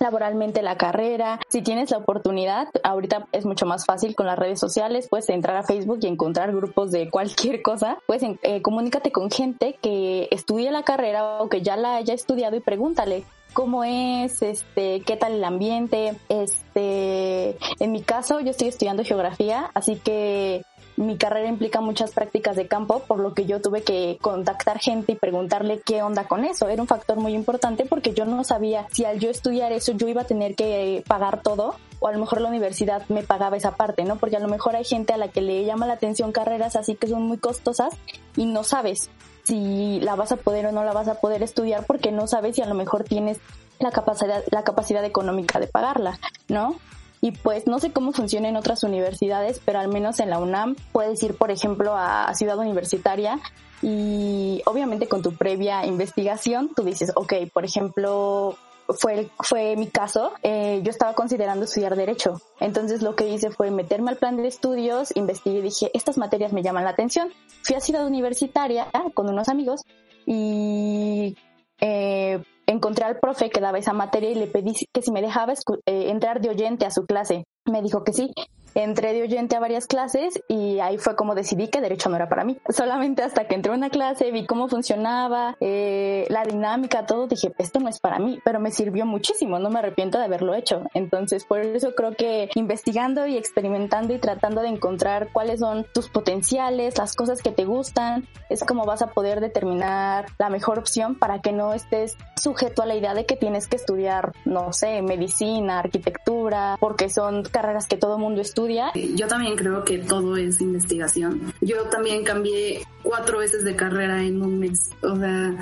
laboralmente 0.00 0.62
la 0.62 0.76
carrera. 0.76 1.38
Si 1.48 1.62
tienes 1.62 1.90
la 1.90 1.98
oportunidad, 1.98 2.68
ahorita 2.82 3.26
es 3.32 3.44
mucho 3.44 3.66
más 3.66 3.84
fácil 3.84 4.14
con 4.14 4.26
las 4.26 4.38
redes 4.38 4.58
sociales, 4.58 5.08
puedes 5.08 5.28
entrar 5.28 5.56
a 5.56 5.62
Facebook 5.62 5.98
y 6.02 6.06
encontrar 6.06 6.52
grupos 6.54 6.90
de 6.90 7.10
cualquier 7.10 7.62
cosa. 7.70 7.98
Pues 8.06 8.22
eh, 8.22 8.62
comunícate 8.62 9.12
con 9.12 9.30
gente 9.30 9.78
que 9.80 10.28
estudie 10.30 10.70
la 10.70 10.82
carrera 10.82 11.42
o 11.42 11.48
que 11.48 11.62
ya 11.62 11.76
la 11.76 11.96
haya 11.96 12.14
estudiado 12.14 12.56
y 12.56 12.60
pregúntale 12.60 13.24
cómo 13.52 13.84
es, 13.84 14.42
este, 14.42 15.00
qué 15.00 15.16
tal 15.16 15.34
el 15.34 15.44
ambiente, 15.44 16.16
este, 16.28 17.56
en 17.80 17.92
mi 17.92 18.02
caso 18.02 18.40
yo 18.40 18.50
estoy 18.50 18.68
estudiando 18.68 19.04
geografía, 19.04 19.70
así 19.74 19.96
que 19.96 20.62
mi 21.00 21.16
carrera 21.16 21.48
implica 21.48 21.80
muchas 21.80 22.10
prácticas 22.10 22.56
de 22.56 22.68
campo, 22.68 23.00
por 23.00 23.20
lo 23.20 23.32
que 23.32 23.46
yo 23.46 23.62
tuve 23.62 23.82
que 23.82 24.18
contactar 24.20 24.78
gente 24.78 25.12
y 25.12 25.14
preguntarle 25.14 25.80
qué 25.80 26.02
onda 26.02 26.28
con 26.28 26.44
eso. 26.44 26.68
Era 26.68 26.82
un 26.82 26.88
factor 26.88 27.16
muy 27.16 27.32
importante 27.32 27.86
porque 27.86 28.12
yo 28.12 28.26
no 28.26 28.44
sabía 28.44 28.86
si 28.92 29.06
al 29.06 29.18
yo 29.18 29.30
estudiar 29.30 29.72
eso 29.72 29.92
yo 29.92 30.08
iba 30.08 30.22
a 30.22 30.26
tener 30.26 30.54
que 30.54 31.02
pagar 31.08 31.40
todo 31.42 31.74
o 32.00 32.08
a 32.08 32.12
lo 32.12 32.18
mejor 32.18 32.42
la 32.42 32.50
universidad 32.50 33.02
me 33.08 33.22
pagaba 33.22 33.56
esa 33.56 33.76
parte, 33.76 34.04
¿no? 34.04 34.16
Porque 34.16 34.36
a 34.36 34.40
lo 34.40 34.48
mejor 34.48 34.76
hay 34.76 34.84
gente 34.84 35.14
a 35.14 35.16
la 35.16 35.28
que 35.28 35.40
le 35.40 35.64
llama 35.64 35.86
la 35.86 35.94
atención 35.94 36.32
carreras 36.32 36.76
así 36.76 36.96
que 36.96 37.08
son 37.08 37.22
muy 37.22 37.38
costosas 37.38 37.94
y 38.36 38.44
no 38.44 38.62
sabes 38.62 39.08
si 39.44 40.00
la 40.00 40.16
vas 40.16 40.32
a 40.32 40.36
poder 40.36 40.66
o 40.66 40.72
no 40.72 40.84
la 40.84 40.92
vas 40.92 41.08
a 41.08 41.14
poder 41.14 41.42
estudiar 41.42 41.86
porque 41.86 42.12
no 42.12 42.26
sabes 42.26 42.56
si 42.56 42.62
a 42.62 42.66
lo 42.66 42.74
mejor 42.74 43.04
tienes 43.04 43.38
la 43.78 43.90
capacidad, 43.90 44.44
la 44.50 44.64
capacidad 44.64 45.02
económica 45.02 45.58
de 45.58 45.66
pagarla, 45.66 46.18
¿no? 46.48 46.76
Y 47.20 47.32
pues 47.32 47.66
no 47.66 47.78
sé 47.78 47.92
cómo 47.92 48.12
funciona 48.12 48.48
en 48.48 48.56
otras 48.56 48.82
universidades, 48.82 49.60
pero 49.64 49.78
al 49.78 49.88
menos 49.88 50.20
en 50.20 50.30
la 50.30 50.38
UNAM 50.38 50.76
puedes 50.92 51.22
ir, 51.22 51.34
por 51.34 51.50
ejemplo, 51.50 51.94
a 51.96 52.32
Ciudad 52.34 52.58
Universitaria 52.58 53.38
y 53.82 54.62
obviamente 54.66 55.08
con 55.08 55.22
tu 55.22 55.34
previa 55.34 55.86
investigación 55.86 56.70
tú 56.74 56.82
dices, 56.82 57.12
ok, 57.14 57.34
por 57.52 57.64
ejemplo, 57.64 58.56
fue, 58.98 59.30
fue 59.38 59.76
mi 59.76 59.86
caso, 59.86 60.32
eh, 60.42 60.80
yo 60.82 60.90
estaba 60.90 61.14
considerando 61.14 61.64
estudiar 61.64 61.96
derecho. 61.96 62.40
Entonces 62.58 63.02
lo 63.02 63.16
que 63.16 63.28
hice 63.28 63.50
fue 63.50 63.70
meterme 63.70 64.10
al 64.10 64.16
plan 64.16 64.36
de 64.36 64.48
estudios, 64.48 65.14
investigué 65.16 65.58
y 65.58 65.62
dije, 65.62 65.90
estas 65.94 66.18
materias 66.18 66.52
me 66.52 66.62
llaman 66.62 66.84
la 66.84 66.90
atención. 66.90 67.32
Fui 67.62 67.76
a 67.76 67.80
Ciudad 67.80 68.06
Universitaria 68.06 68.88
con 69.14 69.28
unos 69.28 69.48
amigos 69.48 69.82
y 70.26 71.36
eh, 71.80 72.42
encontré 72.72 73.04
al 73.04 73.18
profe 73.18 73.50
que 73.50 73.60
daba 73.60 73.78
esa 73.78 73.92
materia 73.92 74.30
y 74.30 74.34
le 74.34 74.46
pedí 74.46 74.72
que 74.92 75.02
si 75.02 75.10
me 75.12 75.22
dejaba 75.22 75.52
eh, 75.52 76.10
entrar 76.10 76.40
de 76.40 76.50
oyente 76.50 76.86
a 76.86 76.90
su 76.90 77.04
clase. 77.04 77.44
Me 77.66 77.82
dijo 77.82 78.04
que 78.04 78.12
sí. 78.12 78.30
Entré 78.74 79.12
de 79.12 79.22
oyente 79.22 79.56
a 79.56 79.60
varias 79.60 79.86
clases 79.86 80.42
y 80.48 80.80
ahí 80.80 80.98
fue 80.98 81.16
como 81.16 81.34
decidí 81.34 81.68
que 81.68 81.80
derecho 81.80 82.08
no 82.08 82.16
era 82.16 82.28
para 82.28 82.44
mí. 82.44 82.58
Solamente 82.68 83.22
hasta 83.22 83.46
que 83.46 83.54
entré 83.54 83.72
a 83.72 83.76
una 83.76 83.90
clase, 83.90 84.30
vi 84.30 84.46
cómo 84.46 84.68
funcionaba, 84.68 85.56
eh, 85.60 86.26
la 86.28 86.44
dinámica, 86.44 87.06
todo, 87.06 87.26
dije, 87.26 87.52
esto 87.58 87.80
no 87.80 87.88
es 87.88 87.98
para 88.00 88.18
mí, 88.18 88.38
pero 88.44 88.60
me 88.60 88.70
sirvió 88.70 89.06
muchísimo, 89.06 89.58
no 89.58 89.70
me 89.70 89.78
arrepiento 89.78 90.18
de 90.18 90.24
haberlo 90.24 90.54
hecho. 90.54 90.82
Entonces, 90.94 91.44
por 91.44 91.60
eso 91.60 91.94
creo 91.94 92.12
que 92.12 92.48
investigando 92.54 93.26
y 93.26 93.36
experimentando 93.36 94.14
y 94.14 94.18
tratando 94.18 94.62
de 94.62 94.68
encontrar 94.68 95.28
cuáles 95.32 95.60
son 95.60 95.86
tus 95.92 96.08
potenciales, 96.08 96.98
las 96.98 97.14
cosas 97.14 97.42
que 97.42 97.50
te 97.50 97.64
gustan, 97.64 98.26
es 98.48 98.64
como 98.64 98.84
vas 98.84 99.02
a 99.02 99.08
poder 99.08 99.40
determinar 99.40 100.26
la 100.38 100.50
mejor 100.50 100.78
opción 100.78 101.18
para 101.18 101.40
que 101.40 101.52
no 101.52 101.72
estés 101.72 102.16
sujeto 102.40 102.82
a 102.82 102.86
la 102.86 102.94
idea 102.94 103.14
de 103.14 103.26
que 103.26 103.36
tienes 103.36 103.68
que 103.68 103.76
estudiar, 103.76 104.32
no 104.44 104.72
sé, 104.72 105.02
medicina, 105.02 105.78
arquitectura, 105.78 106.76
porque 106.80 107.08
son 107.08 107.42
carreras 107.42 107.86
que 107.86 107.96
todo 107.96 108.18
mundo 108.18 108.40
estudia. 108.60 108.92
Yo 109.14 109.26
también 109.26 109.56
creo 109.56 109.84
que 109.84 109.98
todo 109.98 110.36
es 110.36 110.60
investigación. 110.60 111.52
Yo 111.60 111.84
también 111.84 112.24
cambié 112.24 112.82
cuatro 113.02 113.38
veces 113.38 113.64
de 113.64 113.76
carrera 113.76 114.22
en 114.22 114.42
un 114.42 114.58
mes. 114.58 114.90
O 115.02 115.16
sea, 115.16 115.56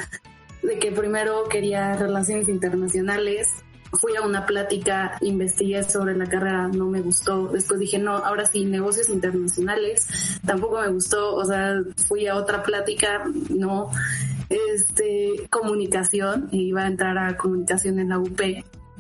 de 0.63 0.79
que 0.79 0.93
primero 0.93 1.45
quería 1.49 1.97
relaciones 1.97 2.49
internacionales, 2.49 3.49
fui 4.01 4.17
a 4.17 4.23
una 4.23 4.45
plática, 4.45 5.17
investigué 5.21 5.83
sobre 5.83 6.17
la 6.17 6.27
carrera, 6.27 6.69
no 6.69 6.87
me 6.87 7.01
gustó. 7.01 7.49
Después 7.49 7.81
dije, 7.81 7.99
no, 7.99 8.17
ahora 8.17 8.45
sí, 8.47 8.65
negocios 8.65 9.09
internacionales, 9.09 10.07
tampoco 10.45 10.81
me 10.81 10.89
gustó. 10.89 11.35
O 11.35 11.45
sea, 11.45 11.81
fui 12.07 12.27
a 12.27 12.37
otra 12.37 12.63
plática, 12.63 13.25
no. 13.51 13.91
Este, 14.49 15.47
comunicación, 15.51 16.49
iba 16.53 16.83
a 16.83 16.87
entrar 16.87 17.19
a 17.19 17.37
comunicación 17.37 17.99
en 17.99 18.11
la 18.11 18.19
UP. 18.19 18.41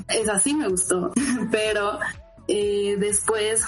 Esa 0.09 0.38
sí 0.38 0.55
me 0.55 0.69
gustó, 0.69 1.12
pero 1.50 1.99
eh, 2.49 2.97
después 2.99 3.64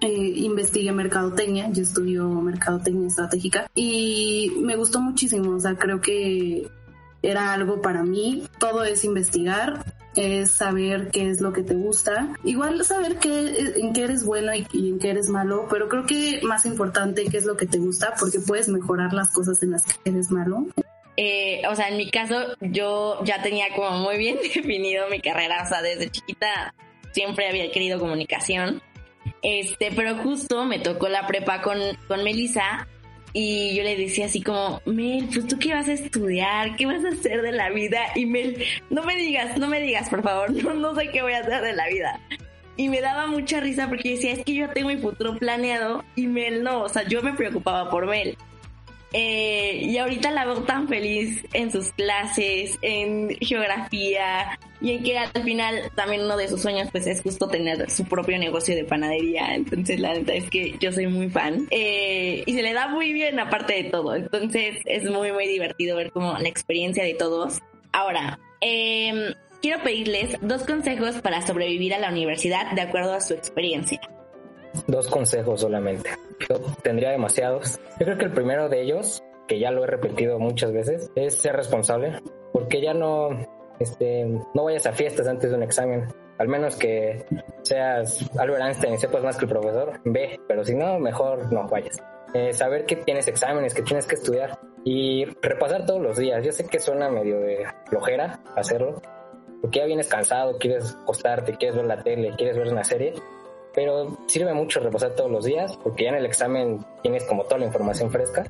eh, 0.00 0.32
investigué 0.36 0.92
mercadotecnia, 0.92 1.70
yo 1.70 1.82
estudio 1.82 2.28
mercadotecnia 2.28 3.08
estratégica 3.08 3.70
y 3.74 4.52
me 4.60 4.76
gustó 4.76 5.00
muchísimo, 5.00 5.56
o 5.56 5.60
sea, 5.60 5.76
creo 5.76 6.00
que 6.00 6.68
era 7.22 7.52
algo 7.52 7.80
para 7.80 8.02
mí, 8.02 8.44
todo 8.58 8.84
es 8.84 9.04
investigar, 9.04 9.84
es 10.16 10.50
saber 10.50 11.10
qué 11.10 11.30
es 11.30 11.40
lo 11.40 11.52
que 11.52 11.62
te 11.62 11.74
gusta, 11.74 12.34
igual 12.44 12.84
saber 12.84 13.18
qué, 13.18 13.74
en 13.76 13.92
qué 13.92 14.04
eres 14.04 14.24
bueno 14.24 14.54
y, 14.54 14.66
y, 14.72 14.88
en 14.88 14.98
qué 14.98 15.10
eres 15.10 15.28
malo, 15.28 15.66
pero 15.70 15.88
creo 15.88 16.06
que 16.06 16.40
más 16.42 16.66
importante 16.66 17.26
qué 17.30 17.36
es 17.36 17.44
lo 17.44 17.56
que 17.56 17.66
te 17.66 17.78
gusta 17.78 18.14
porque 18.18 18.40
puedes 18.40 18.68
mejorar 18.68 19.12
las 19.12 19.32
cosas 19.32 19.62
en 19.62 19.72
las 19.72 19.84
que 19.84 20.10
eres 20.10 20.30
malo. 20.30 20.66
Eh, 21.16 21.60
o 21.68 21.74
sea, 21.74 21.88
en 21.90 21.98
mi 21.98 22.10
caso 22.10 22.34
yo 22.60 23.22
ya 23.24 23.42
tenía 23.42 23.66
como 23.76 23.98
muy 23.98 24.16
bien 24.16 24.38
definido 24.54 25.06
mi 25.10 25.20
carrera, 25.20 25.62
o 25.64 25.68
sea, 25.68 25.82
desde 25.82 26.10
chiquita 26.10 26.74
siempre 27.12 27.48
había 27.48 27.70
querido 27.70 27.98
comunicación, 27.98 28.82
este, 29.42 29.90
pero 29.94 30.16
justo 30.18 30.64
me 30.64 30.78
tocó 30.78 31.08
la 31.08 31.26
prepa 31.26 31.62
con, 31.62 31.78
con 32.08 32.22
Melissa 32.24 32.86
y 33.32 33.74
yo 33.76 33.84
le 33.84 33.96
decía 33.96 34.26
así 34.26 34.42
como, 34.42 34.80
Mel, 34.86 35.28
pues 35.32 35.46
tú 35.46 35.58
qué 35.58 35.72
vas 35.72 35.88
a 35.88 35.92
estudiar, 35.92 36.74
qué 36.76 36.86
vas 36.86 37.04
a 37.04 37.08
hacer 37.08 37.42
de 37.42 37.52
la 37.52 37.70
vida. 37.70 38.00
Y 38.16 38.26
Mel, 38.26 38.62
no 38.90 39.04
me 39.04 39.14
digas, 39.16 39.56
no 39.56 39.68
me 39.68 39.80
digas, 39.80 40.08
por 40.10 40.22
favor, 40.22 40.50
no, 40.64 40.74
no 40.74 40.94
sé 40.94 41.10
qué 41.10 41.22
voy 41.22 41.32
a 41.32 41.40
hacer 41.40 41.62
de 41.62 41.72
la 41.72 41.88
vida. 41.88 42.20
Y 42.76 42.88
me 42.88 43.00
daba 43.00 43.26
mucha 43.26 43.60
risa 43.60 43.88
porque 43.88 44.12
decía, 44.12 44.32
es 44.32 44.44
que 44.44 44.54
yo 44.54 44.68
tengo 44.70 44.88
mi 44.88 44.96
futuro 44.96 45.36
planeado 45.36 46.04
y 46.16 46.26
Mel 46.26 46.62
no, 46.62 46.82
o 46.82 46.88
sea, 46.88 47.06
yo 47.06 47.22
me 47.22 47.34
preocupaba 47.34 47.90
por 47.90 48.06
Mel. 48.06 48.36
Eh, 49.12 49.80
y 49.82 49.98
ahorita 49.98 50.30
la 50.30 50.44
veo 50.44 50.62
tan 50.62 50.86
feliz 50.88 51.44
en 51.52 51.72
sus 51.72 51.90
clases, 51.92 52.78
en 52.80 53.30
geografía 53.40 54.58
y 54.80 54.92
en 54.92 55.02
que 55.02 55.18
al 55.18 55.42
final 55.42 55.90
también 55.96 56.22
uno 56.22 56.36
de 56.36 56.48
sus 56.48 56.62
sueños 56.62 56.88
pues 56.92 57.06
es 57.06 57.20
justo 57.20 57.48
tener 57.48 57.90
su 57.90 58.04
propio 58.04 58.38
negocio 58.38 58.74
de 58.74 58.84
panadería. 58.84 59.54
Entonces 59.54 59.98
la 59.98 60.14
neta 60.14 60.32
es 60.34 60.48
que 60.48 60.76
yo 60.78 60.92
soy 60.92 61.08
muy 61.08 61.28
fan 61.28 61.66
eh, 61.70 62.44
y 62.46 62.54
se 62.54 62.62
le 62.62 62.72
da 62.72 62.88
muy 62.88 63.12
bien 63.12 63.40
aparte 63.40 63.82
de 63.82 63.90
todo. 63.90 64.14
Entonces 64.14 64.78
es 64.84 65.10
muy 65.10 65.32
muy 65.32 65.48
divertido 65.48 65.96
ver 65.96 66.12
como 66.12 66.38
la 66.38 66.48
experiencia 66.48 67.02
de 67.02 67.14
todos. 67.14 67.58
Ahora, 67.92 68.38
eh, 68.60 69.34
quiero 69.60 69.82
pedirles 69.82 70.36
dos 70.40 70.62
consejos 70.62 71.16
para 71.16 71.44
sobrevivir 71.44 71.94
a 71.94 71.98
la 71.98 72.10
universidad 72.10 72.70
de 72.72 72.80
acuerdo 72.80 73.14
a 73.14 73.20
su 73.20 73.34
experiencia. 73.34 74.00
Dos 74.86 75.08
consejos 75.08 75.62
solamente. 75.62 76.10
Tendría 76.82 77.10
demasiados. 77.10 77.78
Yo 77.98 78.06
creo 78.06 78.18
que 78.18 78.24
el 78.26 78.32
primero 78.32 78.68
de 78.68 78.82
ellos, 78.82 79.22
que 79.46 79.58
ya 79.58 79.70
lo 79.70 79.84
he 79.84 79.86
repetido 79.86 80.38
muchas 80.38 80.72
veces, 80.72 81.10
es 81.14 81.36
ser 81.36 81.56
responsable. 81.56 82.20
Porque 82.52 82.80
ya 82.80 82.94
no, 82.94 83.30
este, 83.78 84.24
no 84.24 84.64
vayas 84.64 84.86
a 84.86 84.92
fiestas 84.92 85.26
antes 85.26 85.50
de 85.50 85.56
un 85.56 85.62
examen. 85.62 86.06
Al 86.38 86.48
menos 86.48 86.76
que 86.76 87.24
seas 87.62 88.28
Albert 88.38 88.64
Einstein 88.64 88.94
y 88.94 88.98
sepas 88.98 89.22
más 89.22 89.36
que 89.36 89.44
el 89.44 89.50
profesor, 89.50 90.00
ve. 90.04 90.40
Pero 90.48 90.64
si 90.64 90.74
no, 90.74 90.98
mejor 90.98 91.52
no 91.52 91.68
vayas. 91.68 92.02
Eh, 92.32 92.52
saber 92.52 92.86
que 92.86 92.96
tienes 92.96 93.26
exámenes, 93.28 93.74
que 93.74 93.82
tienes 93.82 94.06
que 94.06 94.14
estudiar 94.14 94.58
y 94.84 95.24
repasar 95.42 95.84
todos 95.84 96.00
los 96.00 96.16
días. 96.16 96.44
Yo 96.44 96.52
sé 96.52 96.66
que 96.66 96.78
suena 96.78 97.10
medio 97.10 97.40
de 97.40 97.66
flojera 97.86 98.40
hacerlo, 98.56 99.00
porque 99.60 99.80
ya 99.80 99.84
vienes 99.84 100.08
cansado, 100.08 100.56
quieres 100.58 100.96
acostarte, 101.02 101.56
quieres 101.56 101.76
ver 101.76 101.86
la 101.86 102.02
tele, 102.02 102.32
quieres 102.36 102.56
ver 102.56 102.68
una 102.68 102.84
serie, 102.84 103.14
pero 103.80 104.18
sirve 104.26 104.52
mucho 104.52 104.78
repasar 104.80 105.14
todos 105.14 105.30
los 105.30 105.46
días 105.46 105.74
porque 105.82 106.04
ya 106.04 106.10
en 106.10 106.16
el 106.16 106.26
examen 106.26 106.84
tienes 107.02 107.24
como 107.24 107.44
toda 107.44 107.56
la 107.56 107.64
información 107.64 108.10
fresca. 108.10 108.44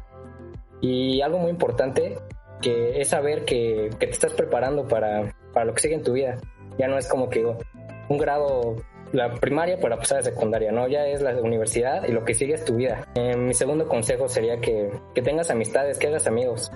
Y 0.80 1.20
algo 1.20 1.38
muy 1.38 1.50
importante 1.50 2.18
que 2.60 3.00
es 3.00 3.10
saber 3.10 3.44
que, 3.44 3.90
que 4.00 4.08
te 4.08 4.12
estás 4.12 4.32
preparando 4.32 4.88
para, 4.88 5.32
para, 5.52 5.66
lo 5.66 5.72
que 5.72 5.82
sigue 5.82 5.94
en 5.94 6.02
tu 6.02 6.14
vida. 6.14 6.36
Ya 6.78 6.88
no 6.88 6.98
es 6.98 7.06
como 7.06 7.30
que 7.30 7.46
un 7.46 8.18
grado, 8.18 8.74
la 9.12 9.32
primaria 9.34 9.78
para 9.78 9.98
pasar 9.98 10.18
a 10.18 10.22
secundaria, 10.22 10.72
¿no? 10.72 10.88
Ya 10.88 11.06
es 11.06 11.22
la 11.22 11.40
universidad 11.40 12.02
y 12.08 12.10
lo 12.10 12.24
que 12.24 12.34
sigue 12.34 12.54
es 12.54 12.64
tu 12.64 12.74
vida. 12.74 13.06
Eh, 13.14 13.36
mi 13.36 13.54
segundo 13.54 13.86
consejo 13.86 14.26
sería 14.26 14.60
que, 14.60 14.90
que 15.14 15.22
tengas 15.22 15.48
amistades, 15.48 15.96
que 15.96 16.08
hagas 16.08 16.26
amigos. 16.26 16.72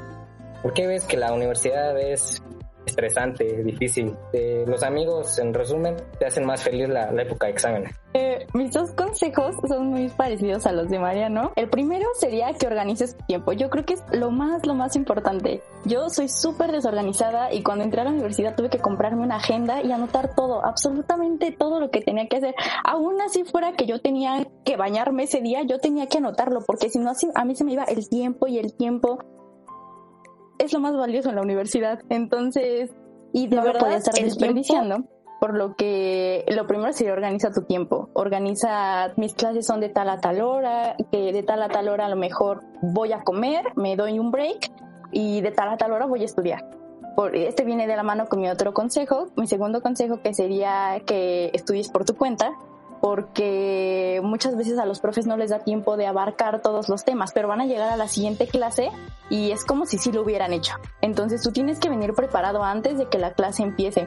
porque 0.62 0.86
ves 0.86 1.04
que 1.06 1.16
la 1.16 1.32
universidad 1.32 1.98
es 1.98 2.40
estresante, 2.86 3.62
difícil. 3.62 4.14
Eh, 4.32 4.64
los 4.66 4.82
amigos, 4.82 5.38
en 5.38 5.54
resumen, 5.54 5.96
te 6.18 6.26
hacen 6.26 6.46
más 6.46 6.62
feliz 6.62 6.88
la, 6.88 7.10
época 7.22 7.46
de 7.46 7.52
exámenes. 7.52 7.94
Eh, 8.12 8.46
mis 8.52 8.72
dos 8.72 8.90
consejos 8.92 9.56
son 9.66 9.88
muy 9.88 10.08
parecidos 10.08 10.66
a 10.66 10.72
los 10.72 10.88
de 10.88 10.98
Mariano. 10.98 11.52
El 11.56 11.68
primero 11.68 12.06
sería 12.18 12.52
que 12.52 12.66
organices 12.66 13.16
tu 13.16 13.24
tiempo. 13.24 13.52
Yo 13.52 13.70
creo 13.70 13.84
que 13.84 13.94
es 13.94 14.04
lo 14.12 14.30
más, 14.30 14.66
lo 14.66 14.74
más 14.74 14.94
importante. 14.96 15.62
Yo 15.84 16.08
soy 16.10 16.28
súper 16.28 16.70
desorganizada 16.70 17.52
y 17.52 17.62
cuando 17.62 17.84
entré 17.84 18.02
a 18.02 18.04
la 18.04 18.10
universidad 18.10 18.54
tuve 18.54 18.70
que 18.70 18.78
comprarme 18.78 19.22
una 19.22 19.36
agenda 19.36 19.82
y 19.82 19.90
anotar 19.90 20.34
todo, 20.34 20.64
absolutamente 20.64 21.50
todo 21.52 21.80
lo 21.80 21.90
que 21.90 22.00
tenía 22.00 22.28
que 22.28 22.36
hacer. 22.36 22.54
Aún 22.84 23.20
así 23.20 23.44
fuera 23.44 23.72
que 23.72 23.86
yo 23.86 24.00
tenía 24.00 24.46
que 24.64 24.76
bañarme 24.76 25.24
ese 25.24 25.40
día, 25.40 25.62
yo 25.62 25.78
tenía 25.78 26.06
que 26.06 26.18
anotarlo 26.18 26.60
porque 26.66 26.90
si 26.90 26.98
no, 26.98 27.12
a 27.34 27.44
mí 27.44 27.56
se 27.56 27.64
me 27.64 27.72
iba 27.72 27.84
el 27.84 28.08
tiempo 28.08 28.46
y 28.46 28.58
el 28.58 28.74
tiempo 28.74 29.18
es 30.58 30.72
lo 30.72 30.80
más 30.80 30.96
valioso 30.96 31.30
en 31.30 31.36
la 31.36 31.42
universidad. 31.42 32.00
Entonces, 32.08 32.90
y 33.32 33.48
de 33.48 33.56
no 33.56 33.64
verdad, 33.64 33.92
estar 33.92 34.14
desperdiciando. 34.14 35.04
Por 35.40 35.54
lo 35.54 35.74
que 35.74 36.44
lo 36.48 36.66
primero 36.66 36.92
sería 36.92 37.12
organiza 37.12 37.52
tu 37.52 37.62
tiempo. 37.62 38.08
Organiza, 38.14 39.12
mis 39.16 39.34
clases 39.34 39.66
son 39.66 39.80
de 39.80 39.90
tal 39.90 40.08
a 40.08 40.20
tal 40.20 40.40
hora, 40.40 40.96
que 41.12 41.32
de 41.32 41.42
tal 41.42 41.62
a 41.62 41.68
tal 41.68 41.88
hora 41.88 42.06
a 42.06 42.08
lo 42.08 42.16
mejor 42.16 42.62
voy 42.80 43.12
a 43.12 43.22
comer, 43.22 43.64
me 43.76 43.96
doy 43.96 44.18
un 44.18 44.30
break 44.30 44.70
y 45.12 45.42
de 45.42 45.50
tal 45.50 45.68
a 45.68 45.76
tal 45.76 45.92
hora 45.92 46.06
voy 46.06 46.22
a 46.22 46.24
estudiar. 46.24 46.64
Por, 47.14 47.36
este 47.36 47.64
viene 47.64 47.86
de 47.86 47.94
la 47.94 48.02
mano 48.02 48.26
con 48.26 48.40
mi 48.40 48.48
otro 48.48 48.72
consejo. 48.72 49.26
Mi 49.36 49.46
segundo 49.46 49.82
consejo 49.82 50.22
que 50.22 50.32
sería 50.32 51.02
que 51.04 51.50
estudies 51.52 51.90
por 51.90 52.04
tu 52.04 52.16
cuenta, 52.16 52.52
porque 53.04 54.22
muchas 54.24 54.56
veces 54.56 54.78
a 54.78 54.86
los 54.86 54.98
profes 54.98 55.26
no 55.26 55.36
les 55.36 55.50
da 55.50 55.58
tiempo 55.58 55.98
de 55.98 56.06
abarcar 56.06 56.62
todos 56.62 56.88
los 56.88 57.04
temas, 57.04 57.32
pero 57.34 57.48
van 57.48 57.60
a 57.60 57.66
llegar 57.66 57.90
a 57.90 57.98
la 57.98 58.08
siguiente 58.08 58.46
clase 58.46 58.88
y 59.28 59.50
es 59.50 59.66
como 59.66 59.84
si 59.84 59.98
sí 59.98 60.10
lo 60.10 60.22
hubieran 60.22 60.54
hecho. 60.54 60.72
Entonces 61.02 61.42
tú 61.42 61.52
tienes 61.52 61.78
que 61.78 61.90
venir 61.90 62.14
preparado 62.14 62.64
antes 62.64 62.96
de 62.96 63.04
que 63.04 63.18
la 63.18 63.34
clase 63.34 63.62
empiece. 63.62 64.06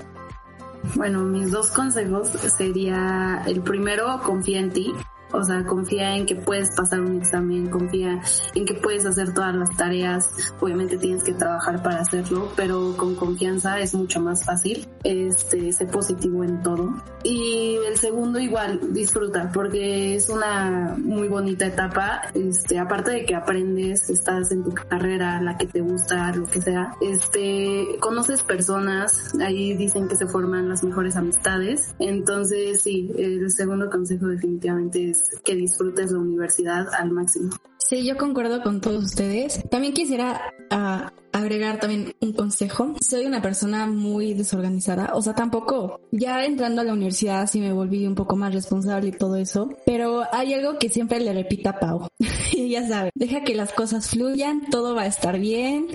Bueno, 0.96 1.20
mis 1.20 1.51
dos 1.51 1.70
consejos 1.74 2.30
sería 2.30 3.44
el 3.46 3.62
primero, 3.62 4.20
confía 4.24 4.62
en 4.62 4.72
ti. 4.72 4.92
O 5.32 5.44
sea, 5.44 5.64
confía 5.66 6.16
en 6.16 6.26
que 6.26 6.36
puedes 6.36 6.70
pasar 6.76 7.02
un 7.02 7.18
examen, 7.18 7.70
confía 7.70 8.22
en 8.56 8.66
que 8.66 8.74
puedes 8.74 9.06
hacer 9.06 9.34
todas 9.34 9.56
las 9.56 9.76
tareas. 9.76 10.28
Obviamente 10.60 10.98
tienes 10.98 11.24
que 11.24 11.34
trabajar 11.34 11.84
para 11.84 12.02
hacerlo, 12.02 12.52
pero 12.56 12.96
con 12.98 13.16
confianza 13.16 13.80
es 13.80 13.94
mucho 13.94 14.22
más 14.22 14.44
fácil. 14.46 14.88
Este, 15.04 15.72
ser 15.74 15.88
positivo 15.88 16.44
en 16.44 16.62
todo. 16.62 16.94
Y 17.24 17.78
el 17.88 17.98
segundo 17.98 18.40
igual, 18.40 18.94
disfruta, 18.94 19.52
porque 19.54 20.16
es 20.16 20.30
una 20.30 20.96
muy 20.98 21.28
bonita 21.28 21.66
etapa. 21.66 22.22
Este, 22.34 22.80
aparte 22.80 23.12
de 23.12 23.26
que 23.26 23.36
aprendes, 23.36 24.10
estás 24.10 24.52
en 24.52 24.64
tu 24.64 24.74
carrera, 24.74 25.42
la 25.42 25.58
que 25.58 25.68
te 25.68 25.82
gusta, 25.82 26.32
lo 26.34 26.46
que 26.46 26.62
sea. 26.62 26.94
Este, 27.02 27.98
conoces 28.00 28.44
personas, 28.44 29.34
ahí 29.42 29.76
dicen 29.76 30.08
que 30.08 30.16
se 30.16 30.28
forman 30.28 30.70
las 30.70 30.84
mejores 30.84 31.16
amistades. 31.16 31.96
Entonces, 32.00 32.82
sí, 32.82 33.12
el 33.18 33.52
segundo 33.52 33.90
consejo 33.90 34.28
definitivamente 34.28 35.10
es 35.10 35.17
que 35.44 35.56
disfrutes 35.56 36.12
la 36.12 36.20
universidad 36.20 36.88
al 36.94 37.12
máximo. 37.12 37.52
Sí, 37.78 38.06
yo 38.06 38.18
concuerdo 38.18 38.62
con 38.62 38.82
todos 38.82 39.06
ustedes. 39.06 39.64
También 39.70 39.94
quisiera 39.94 40.42
ah, 40.72 41.14
agregar 41.32 41.80
también 41.80 42.14
un 42.20 42.34
consejo. 42.34 42.96
Soy 43.00 43.26
una 43.26 43.42
persona 43.42 43.88
muy 43.88 44.34
desorganizada, 44.34 45.12
o 45.14 45.22
sea, 45.22 45.36
tampoco 45.36 46.02
ya 46.12 46.44
entrando 46.44 46.82
a 46.82 46.84
la 46.84 46.94
universidad 46.94 47.48
sí 47.48 47.62
me 47.62 47.72
volví 47.72 48.06
un 48.06 48.16
poco 48.16 48.36
más 48.36 48.54
responsable 48.54 49.10
y 49.10 49.12
todo 49.12 49.38
eso, 49.38 49.70
pero 49.86 50.24
hay 50.34 50.54
algo 50.54 50.78
que 50.80 50.90
siempre 50.90 51.20
le 51.20 51.32
repito 51.32 51.70
a 51.70 51.80
Pau. 51.80 52.08
y 52.52 52.70
ya 52.70 52.86
sabe, 52.88 53.12
deja 53.16 53.44
que 53.44 53.56
las 53.56 53.72
cosas 53.72 54.10
fluyan, 54.10 54.70
todo 54.70 54.94
va 54.94 55.04
a 55.04 55.08
estar 55.08 55.40
bien. 55.40 55.88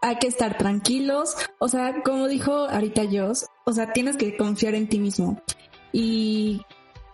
Hay 0.00 0.16
que 0.16 0.28
estar 0.28 0.56
tranquilos, 0.56 1.34
o 1.58 1.68
sea, 1.68 2.02
como 2.02 2.28
dijo 2.28 2.52
ahorita 2.52 3.02
Joss, 3.10 3.46
o 3.66 3.72
sea, 3.72 3.92
tienes 3.92 4.16
que 4.16 4.36
confiar 4.36 4.74
en 4.74 4.88
ti 4.88 5.00
mismo. 5.00 5.42
Y 5.92 6.62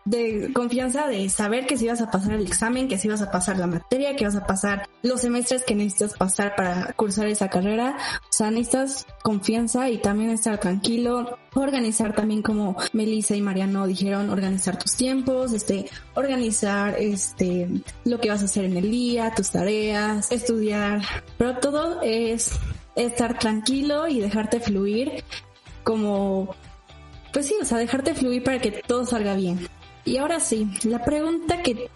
de 0.04 0.52
confianza 0.52 1.08
de 1.08 1.28
saber 1.28 1.66
que 1.66 1.78
si 1.78 1.88
vas 1.88 2.00
a 2.00 2.11
pasar 2.11 2.32
el 2.32 2.46
examen, 2.46 2.88
que 2.88 2.99
si 2.99 3.08
vas 3.08 3.23
a 3.23 3.30
pasar 3.30 3.58
la 3.58 3.66
materia, 3.66 4.16
que 4.16 4.25
vas 4.25 4.37
a 4.37 4.46
pasar 4.46 4.88
los 5.02 5.23
semestres 5.23 5.62
que 5.64 5.75
necesitas 5.75 6.16
pasar 6.16 6.54
para 6.56 6.92
cursar 6.92 7.26
esa 7.26 7.49
carrera. 7.49 7.96
O 8.23 8.32
sea, 8.32 8.50
necesitas 8.50 9.06
confianza 9.23 9.88
y 9.88 9.99
también 9.99 10.30
estar 10.30 10.58
tranquilo, 10.58 11.38
organizar 11.54 12.14
también 12.14 12.42
como 12.42 12.76
Melissa 12.92 13.34
y 13.34 13.40
Mariano 13.40 13.87
dijeron, 13.87 14.30
organizar 14.30 14.78
tus 14.78 14.94
tiempos, 14.94 15.52
este, 15.52 15.88
organizar 16.14 16.96
este, 16.99 17.68
lo 18.04 18.20
que 18.20 18.30
vas 18.30 18.42
a 18.42 18.46
hacer 18.46 18.66
en 18.66 18.76
el 18.76 18.90
día, 18.90 19.32
tus 19.34 19.50
tareas, 19.50 20.30
estudiar, 20.30 21.02
pero 21.38 21.56
todo 21.58 22.02
es 22.02 22.52
estar 22.94 23.38
tranquilo 23.38 24.06
y 24.06 24.20
dejarte 24.20 24.61
fluir 24.61 25.25
como 25.82 26.54
pues 27.34 27.46
sí, 27.46 27.56
o 27.61 27.64
sea, 27.64 27.78
dejarte 27.78 28.14
fluir 28.14 28.44
para 28.44 28.61
que 28.61 28.70
todo 28.70 29.04
salga 29.04 29.34
bien. 29.34 29.68
Y 30.04 30.18
ahora 30.18 30.40
sí, 30.40 30.70
la 30.84 31.04
pregunta 31.04 31.62
que 31.62 31.90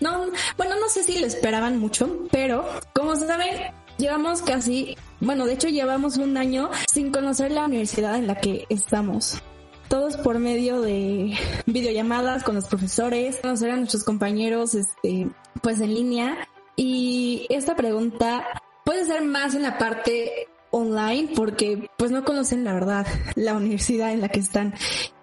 no, 0.00 0.26
bueno, 0.56 0.74
no 0.80 0.88
sé 0.88 1.02
si 1.02 1.18
lo 1.18 1.26
esperaban 1.26 1.78
mucho, 1.78 2.26
pero 2.30 2.64
como 2.92 3.16
se 3.16 3.26
sabe, 3.26 3.72
llevamos 3.96 4.42
casi, 4.42 4.96
bueno, 5.20 5.46
de 5.46 5.54
hecho 5.54 5.68
llevamos 5.68 6.16
un 6.16 6.36
año 6.36 6.70
sin 6.90 7.10
conocer 7.10 7.50
la 7.52 7.64
universidad 7.64 8.16
en 8.16 8.26
la 8.26 8.36
que 8.36 8.66
estamos. 8.68 9.40
Todos 9.88 10.16
por 10.16 10.38
medio 10.38 10.80
de 10.80 11.36
videollamadas 11.66 12.42
con 12.42 12.54
los 12.54 12.66
profesores, 12.66 13.38
conocer 13.40 13.70
a 13.70 13.76
nuestros 13.76 14.02
compañeros, 14.02 14.74
este, 14.74 15.28
pues 15.62 15.80
en 15.80 15.94
línea. 15.94 16.48
Y 16.76 17.46
esta 17.50 17.76
pregunta 17.76 18.44
puede 18.84 19.04
ser 19.04 19.22
más 19.22 19.54
en 19.54 19.62
la 19.62 19.78
parte 19.78 20.48
online 20.70 21.30
porque 21.36 21.88
pues 21.96 22.10
no 22.10 22.24
conocen 22.24 22.64
la 22.64 22.74
verdad 22.74 23.06
la 23.36 23.54
universidad 23.54 24.10
en 24.10 24.20
la 24.20 24.28
que 24.28 24.40
están 24.40 24.74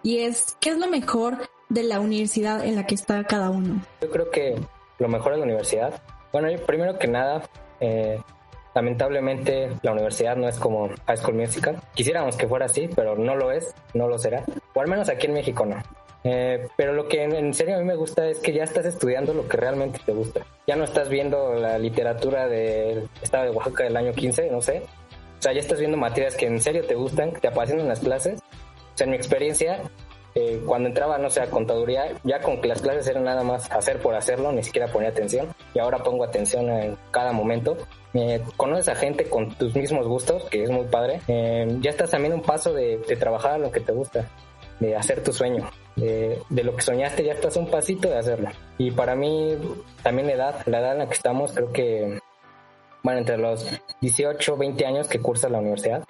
y 0.01 0.19
es 0.19 0.55
qué 0.61 0.69
es 0.69 0.77
lo 0.77 0.87
mejor 0.87 1.49
de 1.71 1.83
la 1.83 1.99
universidad 2.01 2.65
en 2.65 2.75
la 2.75 2.85
que 2.85 2.95
está 2.95 3.23
cada 3.23 3.49
uno? 3.49 3.81
Yo 4.01 4.11
creo 4.11 4.29
que 4.29 4.55
lo 4.99 5.07
mejor 5.07 5.31
de 5.31 5.37
la 5.39 5.45
universidad, 5.45 6.01
bueno, 6.33 6.49
primero 6.65 6.99
que 6.99 7.07
nada, 7.07 7.43
eh, 7.79 8.19
lamentablemente 8.75 9.69
la 9.81 9.93
universidad 9.93 10.35
no 10.35 10.49
es 10.49 10.59
como 10.59 10.89
High 11.07 11.17
School 11.17 11.35
Musical. 11.35 11.81
Quisiéramos 11.95 12.35
que 12.35 12.47
fuera 12.47 12.65
así, 12.65 12.89
pero 12.93 13.15
no 13.15 13.35
lo 13.35 13.51
es, 13.51 13.73
no 13.93 14.07
lo 14.07 14.17
será. 14.17 14.43
O 14.73 14.81
al 14.81 14.87
menos 14.87 15.07
aquí 15.07 15.27
en 15.27 15.33
México 15.33 15.65
no. 15.65 15.77
Eh, 16.23 16.67
pero 16.75 16.93
lo 16.93 17.07
que 17.07 17.23
en 17.23 17.53
serio 17.53 17.77
a 17.77 17.79
mí 17.79 17.85
me 17.85 17.95
gusta 17.95 18.27
es 18.27 18.39
que 18.39 18.53
ya 18.53 18.63
estás 18.63 18.85
estudiando 18.85 19.33
lo 19.33 19.47
que 19.47 19.57
realmente 19.57 19.99
te 20.05 20.11
gusta. 20.11 20.41
Ya 20.67 20.75
no 20.75 20.83
estás 20.83 21.07
viendo 21.09 21.53
la 21.53 21.79
literatura 21.79 22.47
del 22.47 23.09
Estado 23.21 23.45
de 23.45 23.49
Oaxaca 23.51 23.85
del 23.85 23.97
año 23.97 24.11
15, 24.11 24.51
no 24.51 24.61
sé. 24.61 24.83
O 25.39 25.41
sea, 25.41 25.53
ya 25.53 25.61
estás 25.61 25.79
viendo 25.79 25.97
materias 25.97 26.35
que 26.35 26.45
en 26.45 26.61
serio 26.61 26.85
te 26.85 26.95
gustan, 26.95 27.31
que 27.31 27.39
te 27.39 27.47
apasionan 27.47 27.87
las 27.87 28.01
clases. 28.01 28.39
O 28.39 28.97
sea, 28.97 29.05
en 29.05 29.11
mi 29.11 29.17
experiencia, 29.17 29.81
eh, 30.33 30.61
cuando 30.65 30.87
entraba, 30.87 31.17
no 31.17 31.29
sé, 31.29 31.41
a 31.41 31.49
contaduría, 31.49 32.05
ya 32.23 32.39
con 32.39 32.61
que 32.61 32.67
las 32.67 32.81
clases 32.81 33.05
eran 33.07 33.25
nada 33.25 33.43
más 33.43 33.69
hacer 33.71 33.99
por 33.99 34.15
hacerlo, 34.15 34.51
ni 34.51 34.63
siquiera 34.63 34.87
ponía 34.87 35.09
atención. 35.09 35.53
Y 35.73 35.79
ahora 35.79 35.99
pongo 35.99 36.23
atención 36.23 36.69
en 36.69 36.97
cada 37.11 37.33
momento. 37.33 37.77
Eh, 38.13 38.41
conoces 38.57 38.87
a 38.89 38.95
gente 38.95 39.25
con 39.25 39.49
tus 39.55 39.75
mismos 39.75 40.07
gustos, 40.07 40.45
que 40.45 40.63
es 40.63 40.69
muy 40.69 40.85
padre. 40.85 41.21
Eh, 41.27 41.67
ya 41.81 41.89
estás 41.89 42.11
también 42.11 42.33
un 42.33 42.41
paso 42.41 42.73
de, 42.73 42.97
trabajar 43.19 43.53
a 43.53 43.57
lo 43.57 43.71
que 43.71 43.81
te 43.81 43.91
gusta, 43.91 44.29
de 44.79 44.95
hacer 44.95 45.21
tu 45.23 45.33
sueño. 45.33 45.69
De, 45.97 46.39
de, 46.49 46.63
lo 46.63 46.75
que 46.75 46.81
soñaste, 46.81 47.23
ya 47.23 47.33
estás 47.33 47.57
un 47.57 47.69
pasito 47.69 48.07
de 48.07 48.17
hacerlo. 48.17 48.49
Y 48.77 48.91
para 48.91 49.15
mí, 49.15 49.57
también 50.01 50.27
la 50.27 50.33
edad, 50.33 50.55
la 50.65 50.79
edad 50.79 50.93
en 50.93 50.99
la 50.99 51.07
que 51.07 51.13
estamos, 51.13 51.51
creo 51.51 51.73
que, 51.73 52.19
bueno, 53.03 53.19
entre 53.19 53.37
los 53.37 53.67
18, 53.99 54.55
20 54.55 54.85
años 54.85 55.07
que 55.09 55.19
cursa 55.19 55.49
la 55.49 55.59
universidad, 55.59 56.05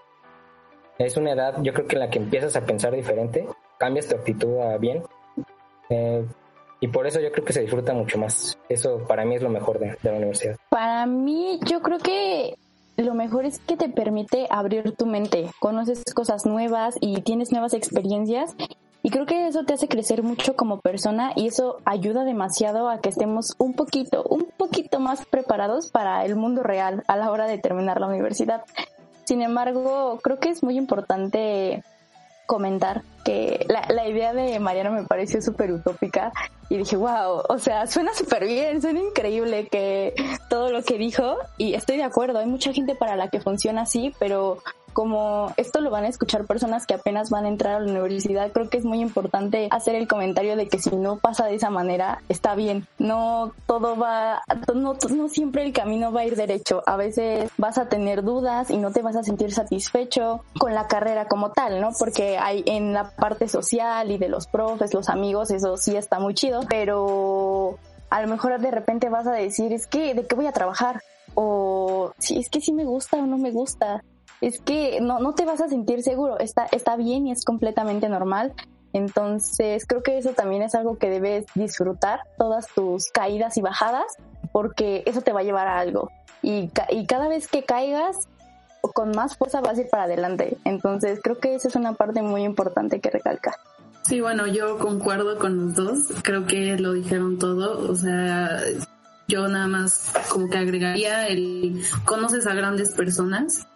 es 1.00 1.18
una 1.18 1.32
edad, 1.32 1.56
yo 1.64 1.74
creo 1.74 1.88
que 1.88 1.96
en 1.96 2.02
la 2.02 2.10
que 2.12 2.20
empiezas 2.20 2.56
a 2.56 2.66
pensar 2.66 2.94
diferente 2.94 3.48
cambias 3.82 4.08
tu 4.08 4.16
actitud 4.16 4.60
a 4.60 4.78
bien. 4.78 5.02
Eh, 5.90 6.24
y 6.80 6.88
por 6.88 7.08
eso 7.08 7.20
yo 7.20 7.32
creo 7.32 7.44
que 7.44 7.52
se 7.52 7.62
disfruta 7.62 7.94
mucho 7.94 8.20
más. 8.20 8.58
Eso 8.70 9.00
para 9.08 9.26
mí 9.26 9.36
es 9.36 9.42
lo 9.42 9.50
mejor 9.50 9.80
de, 9.80 9.98
la 10.04 10.14
universidad. 10.14 10.56
Para 10.70 11.08
mí 11.08 11.60
yo 11.66 11.82
creo 11.82 11.98
que 11.98 12.58
lo 12.98 13.16
mejor 13.16 13.46
es 13.46 13.58
que 13.58 13.78
te 13.78 13.90
permite 13.90 14.46
abrir 14.52 14.92
tu 14.96 15.08
mente, 15.08 15.50
conoces 15.60 16.04
cosas 16.14 16.46
nuevas 16.46 16.96
y 17.02 17.22
tienes 17.22 17.52
nuevas 17.52 17.74
experiencias 17.74 18.56
y 19.02 19.10
creo 19.10 19.26
que 19.26 19.48
eso 19.48 19.64
te 19.64 19.74
hace 19.74 19.88
crecer 19.88 20.22
mucho 20.22 20.56
como 20.56 20.80
persona 20.80 21.34
y 21.36 21.48
eso 21.48 21.78
ayuda 21.86 22.24
demasiado 22.24 22.88
a 22.88 23.00
que 23.00 23.10
estemos 23.10 23.56
un 23.58 23.74
poquito, 23.74 24.24
un 24.24 24.46
poquito 24.58 25.00
más 25.00 25.26
preparados 25.26 25.90
para 25.90 26.24
el 26.24 26.36
mundo 26.36 26.62
real 26.62 27.04
a 27.08 27.18
la 27.18 27.32
hora 27.32 27.48
de 27.48 27.58
terminar 27.58 28.00
la 28.00 28.08
universidad. 28.08 28.64
Sin 29.24 29.42
embargo, 29.42 30.20
creo 30.22 30.40
que 30.40 30.50
es 30.50 30.62
muy 30.62 30.78
importante 30.78 31.84
comentar 32.52 33.04
que 33.24 33.66
la, 33.70 34.06
idea 34.10 34.34
de 34.34 34.60
Mariano 34.60 34.92
me 34.92 35.06
pareció 35.06 35.42
súper 35.42 35.72
utópica 35.72 36.34
y 36.68 36.76
dije, 36.76 36.98
wow, 36.98 37.44
o 37.48 37.60
sea, 37.60 37.88
suena 37.88 38.14
súper 38.14 38.46
bien, 38.46 38.82
suena 38.82 39.00
increíble 39.00 39.70
que 39.70 40.14
todo 40.50 40.70
lo 40.70 40.84
que 40.84 40.98
dijo 40.98 41.38
y 41.58 41.76
estoy 41.76 41.96
de 41.96 42.04
acuerdo, 42.04 42.40
hay 42.40 42.48
mucha 42.48 42.74
gente 42.74 42.94
para 42.94 43.16
la 43.16 43.30
que 43.30 43.40
funciona 43.40 43.84
así, 43.84 44.14
pero 44.20 44.58
como 44.94 45.54
esto 45.58 45.82
lo 45.82 45.90
van 45.90 46.06
a 46.06 46.08
escuchar 46.08 46.46
personas 46.46 46.86
que 46.86 46.94
apenas 46.94 47.30
van 47.30 47.46
a 47.46 47.50
entrar 47.50 47.76
a 47.76 47.80
la 47.80 47.92
universidad, 47.92 48.52
creo 48.52 48.70
que 48.70 48.78
es 48.78 48.86
muy 48.86 49.02
importante 49.02 49.68
hacer 49.72 49.96
el 49.96 50.08
comentario 50.08 50.56
de 50.56 50.68
que 50.68 50.80
si 50.80 50.96
no 50.96 51.18
pasa 51.18 51.46
de 51.46 51.56
esa 51.56 51.70
manera, 51.70 52.22
está 52.30 52.56
bien. 52.56 52.88
No 53.00 53.54
todo 53.66 53.98
va, 53.98 54.44
no, 54.74 54.96
no 55.10 55.30
siempre 55.30 55.64
el 55.64 55.74
camino 55.74 56.12
va 56.12 56.22
a 56.22 56.26
ir 56.26 56.36
derecho. 56.36 56.84
A 56.86 56.98
veces 56.98 57.50
vas 57.58 57.78
a 57.78 57.90
tener 57.90 58.24
dudas 58.24 58.70
y 58.70 58.78
no 58.78 58.92
te 58.92 59.02
vas 59.02 59.16
a 59.16 59.24
sentir 59.24 59.54
satisfecho 59.54 60.44
con 60.60 60.74
la 60.74 60.88
carrera 60.88 61.28
como 61.28 61.52
tal, 61.52 61.82
¿no? 61.82 61.92
Porque 61.98 62.38
hay 62.38 62.64
en 62.66 62.94
la 62.94 63.12
parte 63.12 63.48
social 63.48 64.12
y 64.12 64.18
de 64.18 64.30
los 64.30 64.48
profes, 64.48 64.94
los 64.94 65.10
amigos, 65.10 65.52
eso 65.52 65.78
sí 65.78 65.96
está 65.96 66.20
muy 66.20 66.34
chido, 66.34 66.62
pero 66.70 67.78
a 68.10 68.22
lo 68.22 68.28
mejor 68.28 68.60
de 68.60 68.72
repente 68.72 69.10
vas 69.10 69.28
a 69.28 69.32
decir, 69.32 69.74
es 69.74 69.88
que, 69.88 70.14
¿de 70.14 70.26
qué 70.28 70.36
voy 70.36 70.46
a 70.46 70.52
trabajar? 70.52 71.02
O 71.34 72.14
si 72.18 72.38
es 72.40 72.50
que 72.50 72.60
sí 72.60 72.74
me 72.74 72.84
gusta 72.84 73.18
o 73.18 73.26
no 73.26 73.38
me 73.38 73.52
gusta 73.52 74.04
es 74.42 74.60
que 74.60 75.00
no, 75.02 75.20
no 75.20 75.34
te 75.34 75.46
vas 75.46 75.62
a 75.62 75.70
sentir 75.70 76.04
seguro, 76.04 76.40
está, 76.40 76.66
está 76.72 76.96
bien 76.96 77.28
y 77.28 77.32
es 77.32 77.46
completamente 77.46 78.10
normal. 78.10 78.54
Entonces 78.94 79.86
creo 79.88 80.04
que 80.04 80.18
eso 80.18 80.32
también 80.32 80.64
es 80.64 80.76
algo 80.76 80.98
que 80.98 81.10
debes 81.10 81.46
disfrutar, 81.56 82.22
todas 82.38 82.68
tus 82.68 83.06
caídas 83.12 83.56
y 83.58 83.62
bajadas, 83.62 84.18
porque 84.52 85.04
eso 85.06 85.22
te 85.22 85.32
va 85.32 85.42
a 85.42 85.44
llevar 85.44 85.68
a 85.68 85.80
algo. 85.80 86.10
Y, 86.42 86.70
y 86.90 87.06
cada 87.06 87.30
vez 87.30 87.48
que 87.48 87.64
caigas, 87.64 88.28
con 88.94 89.12
más 89.12 89.38
fuerza 89.38 89.62
vas 89.62 89.78
a 89.78 89.82
ir 89.82 89.90
para 89.90 90.04
adelante. 90.04 90.58
Entonces 90.66 91.20
creo 91.24 91.38
que 91.40 91.56
esa 91.56 91.68
es 91.68 91.76
una 91.76 91.94
parte 91.94 92.22
muy 92.22 92.44
importante 92.44 93.00
que 93.00 93.12
recalcar. 93.12 93.56
Sí, 94.02 94.20
bueno, 94.20 94.48
yo 94.48 94.80
concuerdo 94.80 95.38
con 95.38 95.68
los 95.68 95.76
dos. 95.76 95.98
Creo 96.24 96.48
que 96.48 96.78
lo 96.78 96.94
dijeron 96.94 97.38
todo. 97.38 97.90
O 97.90 97.96
sea, 97.96 98.60
yo 99.28 99.48
nada 99.48 99.68
más 99.68 100.12
como 100.30 100.50
que 100.50 100.58
agregaría 100.58 101.28
el 101.28 101.82
conoces 102.04 102.48
a 102.48 102.56
grandes 102.56 102.94
personas 102.94 103.68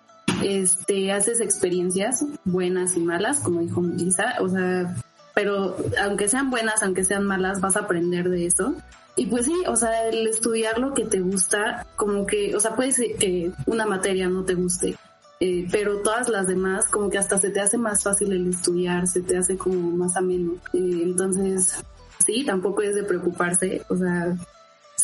este, 0.46 1.12
haces 1.12 1.42
experiencias 1.42 2.24
buenas 2.44 2.96
y 2.96 3.00
malas, 3.00 3.40
como 3.40 3.62
dijo 3.62 3.82
Melissa, 3.82 4.36
o 4.40 4.50
sea, 4.50 4.96
pero 5.34 5.76
aunque 6.04 6.28
sean 6.30 6.50
buenas, 6.50 6.84
aunque 6.84 7.04
sean 7.04 7.26
malas, 7.26 7.62
vas 7.62 7.76
a 7.76 7.82
aprender 7.82 8.30
de 8.30 8.46
eso. 8.46 8.76
Y 9.18 9.28
pues 9.28 9.46
sí, 9.46 9.64
o 9.68 9.76
sea, 9.76 10.08
el 10.10 10.28
estudiar 10.28 10.78
lo 10.78 10.94
que 10.94 11.06
te 11.06 11.22
gusta, 11.22 11.86
como 11.96 12.26
que, 12.26 12.56
o 12.56 12.60
sea, 12.60 12.76
puede 12.76 12.92
ser 12.92 13.16
que 13.16 13.52
una 13.66 13.86
materia 13.86 14.28
no 14.28 14.44
te 14.44 14.56
guste, 14.56 14.98
eh, 15.40 15.68
pero 15.72 16.02
todas 16.02 16.30
las 16.30 16.48
demás, 16.48 16.86
como 16.90 17.10
que 17.10 17.18
hasta 17.18 17.40
se 17.40 17.50
te 17.50 17.62
hace 17.62 17.78
más 17.78 18.04
fácil 18.04 18.34
el 18.34 18.50
estudiar, 18.50 19.08
se 19.08 19.22
te 19.22 19.38
hace 19.38 19.58
como 19.58 19.92
más 19.92 20.16
ameno. 20.18 20.54
Eh, 20.74 21.02
entonces, 21.04 21.84
sí, 22.26 22.44
tampoco 22.46 22.82
es 22.82 22.96
de 22.96 23.04
preocuparse, 23.04 23.84
o 23.90 23.96
sea, 23.96 24.36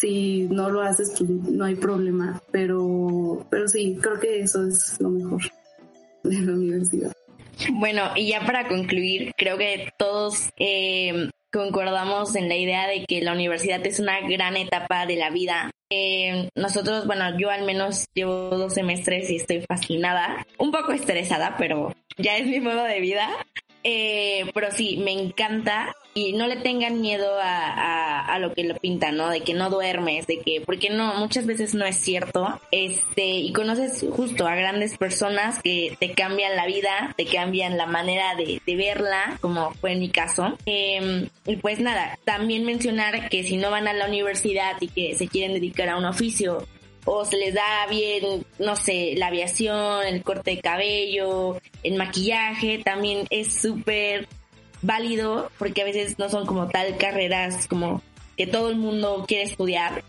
si 0.02 0.48
no 0.50 0.70
lo 0.70 0.82
haces, 0.82 1.14
pues 1.18 1.30
no 1.30 1.64
hay 1.64 1.76
problema. 1.76 2.42
Pero, 2.52 3.46
pero 3.50 3.68
sí, 3.68 3.98
creo 4.02 4.20
que 4.20 4.40
eso 4.40 4.66
es 4.68 5.00
lo 5.00 5.10
mejor 5.10 5.42
de 6.24 6.40
la 6.40 6.54
universidad. 6.54 7.14
Bueno, 7.74 8.12
y 8.16 8.30
ya 8.30 8.44
para 8.46 8.68
concluir, 8.68 9.34
creo 9.38 9.58
que 9.58 9.90
todos 9.98 10.50
eh, 10.58 11.30
concordamos 11.52 12.36
en 12.36 12.50
la 12.50 12.56
idea 12.56 12.88
de 12.88 13.06
que 13.06 13.22
la 13.22 13.34
universidad 13.34 13.86
es 13.86 14.00
una 14.00 14.22
gran 14.22 14.58
etapa 14.58 15.06
de 15.06 15.18
la 15.18 15.30
vida. 15.30 15.70
Eh, 15.92 16.50
nosotros, 16.56 17.06
bueno, 17.06 17.38
yo 17.38 17.52
al 17.52 17.64
menos 17.64 18.06
llevo 18.16 18.50
dos 18.58 18.74
semestres 18.74 19.30
y 19.30 19.36
estoy 19.36 19.62
fascinada, 19.62 20.48
un 20.58 20.72
poco 20.72 20.94
estresada, 20.94 21.56
pero 21.60 21.94
ya 22.18 22.38
es 22.38 22.48
mi 22.48 22.60
modo 22.60 22.84
de 22.86 23.00
vida. 23.00 23.30
Eh, 23.84 24.50
pero 24.54 24.72
sí, 24.72 24.98
me 24.98 25.12
encanta 25.12 25.96
y 26.14 26.34
no 26.34 26.48
le 26.48 26.58
tengan 26.58 27.00
miedo 27.00 27.40
a, 27.42 28.26
a, 28.26 28.40
lo 28.40 28.54
que 28.54 28.66
lo 28.66 28.76
pintan, 28.76 29.16
¿no? 29.16 29.30
De 29.30 29.42
que 29.42 29.54
no 29.54 29.70
duermes, 29.70 30.28
de 30.28 30.40
que, 30.40 30.62
porque 30.62 30.90
no, 30.90 31.16
muchas 31.16 31.46
veces 31.46 31.74
no 31.74 31.86
es 31.86 31.96
cierto. 31.96 32.60
Este, 32.72 33.26
y 33.26 33.54
conoces 33.54 34.06
justo 34.12 34.46
a 34.46 34.56
grandes 34.56 34.98
personas 34.98 35.62
que 35.62 35.96
te 36.00 36.12
cambian 36.12 36.56
la 36.56 36.66
vida, 36.66 37.14
te 37.16 37.26
cambian 37.26 37.78
la 37.78 37.86
manera 37.86 38.36
de, 38.36 38.62
de 38.66 38.76
verla, 38.76 39.38
como 39.40 39.72
fue 39.76 39.94
en 39.94 40.00
mi 40.00 40.10
caso. 40.10 40.58
Eh, 40.66 41.30
y 41.46 41.56
pues 41.56 41.80
nada, 41.80 42.20
también 42.26 42.66
mencionar 42.66 43.30
que 43.30 43.44
si 43.44 43.56
no 43.56 43.72
van 43.72 43.88
a 43.88 43.94
la 43.94 44.08
universidad 44.08 44.76
y 44.82 44.90
que 44.90 45.16
se 45.16 45.28
quieren 45.28 45.54
dedicar 45.54 45.90
a 45.90 45.98
un 45.98 46.06
oficio, 46.06 46.68
o 47.06 47.26
se 47.26 47.38
les 47.38 47.54
da 47.54 47.88
bien, 47.90 48.46
no 48.60 48.76
sé, 48.76 49.14
la 49.18 49.28
aviación, 49.28 50.06
el 50.06 50.24
corte 50.24 50.52
de 50.52 50.62
cabello, 50.62 51.60
el 51.84 51.96
maquillaje, 51.96 52.82
también 52.84 53.28
es 53.30 53.54
súper 53.54 54.28
válido 54.82 55.52
porque 55.58 55.82
a 55.82 55.86
veces 55.86 56.20
no 56.20 56.30
son 56.30 56.46
como 56.46 56.68
tal 56.68 56.98
carreras 56.98 57.68
como 57.68 58.02
que 58.38 58.48
todo 58.48 58.70
el 58.70 58.78
mundo 58.78 59.26
quiere 59.28 59.44
estudiar, 59.44 60.04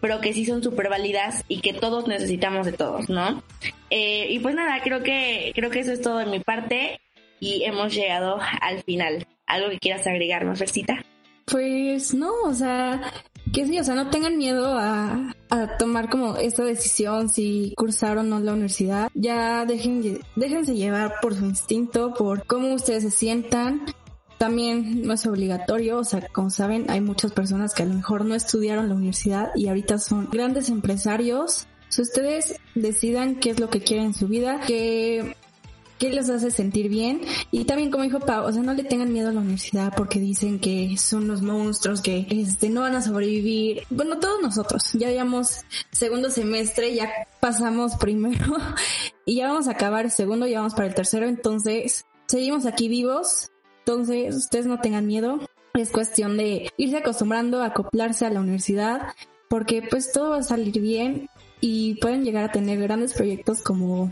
pero 0.00 0.20
que 0.20 0.32
sí 0.32 0.44
son 0.44 0.62
súper 0.62 0.88
válidas 0.88 1.44
y 1.48 1.60
que 1.60 1.72
todos 1.72 2.06
necesitamos 2.06 2.66
de 2.66 2.72
todos, 2.72 3.08
¿no? 3.08 3.42
Eh, 3.90 4.26
y 4.30 4.38
pues 4.38 4.54
nada, 4.54 4.80
creo 4.82 5.02
que, 5.02 5.52
creo 5.54 5.70
que 5.70 5.80
eso 5.80 5.92
es 5.92 6.02
todo 6.02 6.18
de 6.18 6.26
mi 6.26 6.40
parte 6.40 7.00
y 7.40 7.64
hemos 7.64 7.94
llegado 7.94 8.38
al 8.60 8.82
final. 8.82 9.26
¿Algo 9.46 9.70
que 9.70 9.78
quieras 9.78 10.06
agregar, 10.06 10.44
Mafercita? 10.44 11.04
Pues 11.46 12.14
no, 12.14 12.32
o 12.44 12.54
sea, 12.54 13.12
que 13.52 13.66
sí, 13.66 13.78
o 13.78 13.84
sea, 13.84 13.94
no 13.94 14.10
tengan 14.10 14.36
miedo 14.36 14.76
a, 14.76 15.34
a, 15.50 15.76
tomar 15.76 16.08
como 16.10 16.36
esta 16.36 16.64
decisión 16.64 17.28
si 17.28 17.72
cursar 17.76 18.18
o 18.18 18.22
no 18.22 18.40
la 18.40 18.52
universidad. 18.52 19.10
Ya 19.14 19.64
dejen, 19.64 20.20
déjense 20.36 20.74
llevar 20.74 21.14
por 21.20 21.34
su 21.34 21.44
instinto, 21.44 22.14
por 22.14 22.46
cómo 22.46 22.74
ustedes 22.74 23.04
se 23.04 23.10
sientan. 23.10 23.82
También 24.38 25.06
no 25.06 25.14
es 25.14 25.26
obligatorio, 25.26 25.98
o 25.98 26.04
sea, 26.04 26.26
como 26.28 26.50
saben, 26.50 26.90
hay 26.90 27.00
muchas 27.00 27.32
personas 27.32 27.72
que 27.72 27.84
a 27.84 27.86
lo 27.86 27.94
mejor 27.94 28.24
no 28.24 28.34
estudiaron 28.34 28.88
la 28.88 28.94
universidad 28.94 29.50
y 29.54 29.68
ahorita 29.68 29.98
son 29.98 30.28
grandes 30.30 30.68
empresarios. 30.68 31.66
Si 31.88 32.02
ustedes 32.02 32.56
decidan 32.74 33.36
qué 33.36 33.50
es 33.50 33.60
lo 33.60 33.70
que 33.70 33.80
quieren 33.80 34.06
en 34.06 34.14
su 34.14 34.26
vida, 34.26 34.60
que 34.60 35.36
qué 35.98 36.10
les 36.10 36.28
hace 36.30 36.50
sentir 36.50 36.88
bien. 36.88 37.20
Y 37.50 37.64
también, 37.64 37.90
como 37.90 38.04
dijo 38.04 38.20
Pau, 38.20 38.46
o 38.46 38.52
sea, 38.52 38.62
no 38.62 38.74
le 38.74 38.84
tengan 38.84 39.12
miedo 39.12 39.28
a 39.28 39.32
la 39.32 39.40
universidad 39.40 39.92
porque 39.96 40.20
dicen 40.20 40.58
que 40.58 40.96
son 40.98 41.28
los 41.28 41.42
monstruos, 41.42 42.00
que 42.00 42.26
este, 42.30 42.68
no 42.68 42.82
van 42.82 42.94
a 42.94 43.02
sobrevivir. 43.02 43.82
Bueno, 43.90 44.18
todos 44.18 44.42
nosotros, 44.42 44.92
ya 44.94 45.10
llevamos 45.10 45.60
segundo 45.90 46.30
semestre, 46.30 46.94
ya 46.94 47.10
pasamos 47.40 47.96
primero 47.96 48.56
y 49.24 49.36
ya 49.36 49.48
vamos 49.48 49.68
a 49.68 49.72
acabar 49.72 50.04
el 50.04 50.10
segundo, 50.10 50.46
ya 50.46 50.58
vamos 50.58 50.74
para 50.74 50.88
el 50.88 50.94
tercero, 50.94 51.26
entonces 51.26 52.04
seguimos 52.26 52.66
aquí 52.66 52.88
vivos. 52.88 53.50
Entonces, 53.80 54.34
ustedes 54.34 54.64
no 54.64 54.80
tengan 54.80 55.06
miedo. 55.06 55.40
Es 55.74 55.90
cuestión 55.90 56.38
de 56.38 56.70
irse 56.78 56.96
acostumbrando 56.96 57.60
a 57.60 57.66
acoplarse 57.66 58.24
a 58.24 58.30
la 58.30 58.40
universidad 58.40 59.08
porque 59.48 59.82
pues 59.82 60.10
todo 60.12 60.30
va 60.30 60.38
a 60.38 60.42
salir 60.42 60.80
bien 60.80 61.28
y 61.60 61.94
pueden 61.94 62.24
llegar 62.24 62.44
a 62.44 62.52
tener 62.52 62.78
grandes 62.80 63.14
proyectos 63.14 63.62
como 63.62 64.10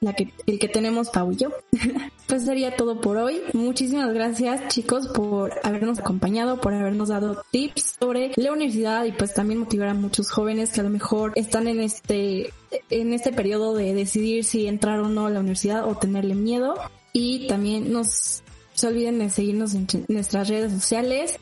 la 0.00 0.12
que, 0.14 0.32
el 0.46 0.58
que 0.58 0.68
tenemos 0.68 1.10
Pau 1.10 1.32
y 1.32 1.36
yo. 1.36 1.50
pues 2.26 2.44
sería 2.44 2.76
todo 2.76 3.00
por 3.00 3.16
hoy. 3.16 3.40
Muchísimas 3.52 4.12
gracias 4.12 4.68
chicos 4.68 5.08
por 5.08 5.52
habernos 5.62 5.98
acompañado, 5.98 6.60
por 6.60 6.74
habernos 6.74 7.08
dado 7.08 7.42
tips 7.50 7.96
sobre 8.00 8.32
la 8.36 8.52
universidad 8.52 9.04
y 9.04 9.12
pues 9.12 9.34
también 9.34 9.60
motivar 9.60 9.88
a 9.88 9.94
muchos 9.94 10.30
jóvenes 10.30 10.72
que 10.72 10.80
a 10.80 10.84
lo 10.84 10.90
mejor 10.90 11.32
están 11.36 11.68
en 11.68 11.80
este 11.80 12.52
en 12.88 13.12
este 13.12 13.32
periodo 13.32 13.74
de 13.74 13.94
decidir 13.94 14.44
si 14.44 14.66
entrar 14.66 15.00
o 15.00 15.08
no 15.08 15.26
a 15.26 15.30
la 15.30 15.40
universidad 15.40 15.88
o 15.88 15.96
tenerle 15.96 16.34
miedo. 16.34 16.74
Y 17.12 17.48
también 17.48 17.92
nos 17.92 18.42
se 18.74 18.86
olviden 18.86 19.18
de 19.18 19.30
seguirnos 19.30 19.74
en 19.74 19.86
nuestras 20.08 20.48
redes 20.48 20.72
sociales. 20.72 21.38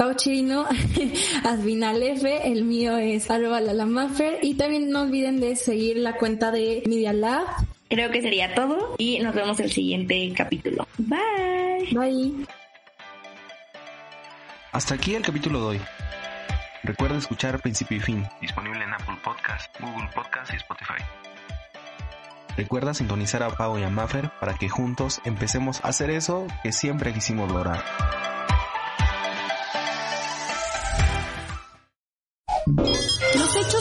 Pau 0.00 0.14
Chirino, 0.14 0.64
Advinal 1.44 2.02
F, 2.02 2.50
el 2.50 2.64
mío 2.64 2.96
es 2.96 3.30
arroba 3.30 3.60
lalamafer 3.60 4.38
y 4.40 4.54
también 4.54 4.88
no 4.88 5.02
olviden 5.02 5.40
de 5.40 5.56
seguir 5.56 5.98
la 5.98 6.14
cuenta 6.14 6.50
de 6.50 6.82
Media 6.86 7.12
Lab. 7.12 7.44
Creo 7.90 8.10
que 8.10 8.22
sería 8.22 8.54
todo 8.54 8.94
y 8.96 9.18
nos 9.18 9.34
vemos 9.34 9.60
el 9.60 9.70
siguiente 9.70 10.32
capítulo. 10.34 10.88
Bye. 10.96 11.90
Bye. 11.92 12.46
Hasta 14.72 14.94
aquí 14.94 15.14
el 15.16 15.22
capítulo 15.22 15.60
de 15.60 15.66
hoy. 15.66 15.80
Recuerda 16.82 17.18
escuchar 17.18 17.60
Principio 17.60 17.98
y 17.98 18.00
Fin. 18.00 18.26
Disponible 18.40 18.82
en 18.82 18.94
Apple 18.94 19.18
Podcast, 19.22 19.78
Google 19.82 20.08
Podcast 20.14 20.50
y 20.54 20.56
Spotify. 20.56 21.04
Recuerda 22.56 22.94
sintonizar 22.94 23.42
a 23.42 23.50
Pau 23.50 23.78
y 23.78 23.82
a 23.82 23.90
Maffer 23.90 24.30
para 24.40 24.54
que 24.54 24.70
juntos 24.70 25.20
empecemos 25.26 25.84
a 25.84 25.88
hacer 25.88 26.08
eso 26.08 26.46
que 26.62 26.72
siempre 26.72 27.12
quisimos 27.12 27.52
lograr. 27.52 28.39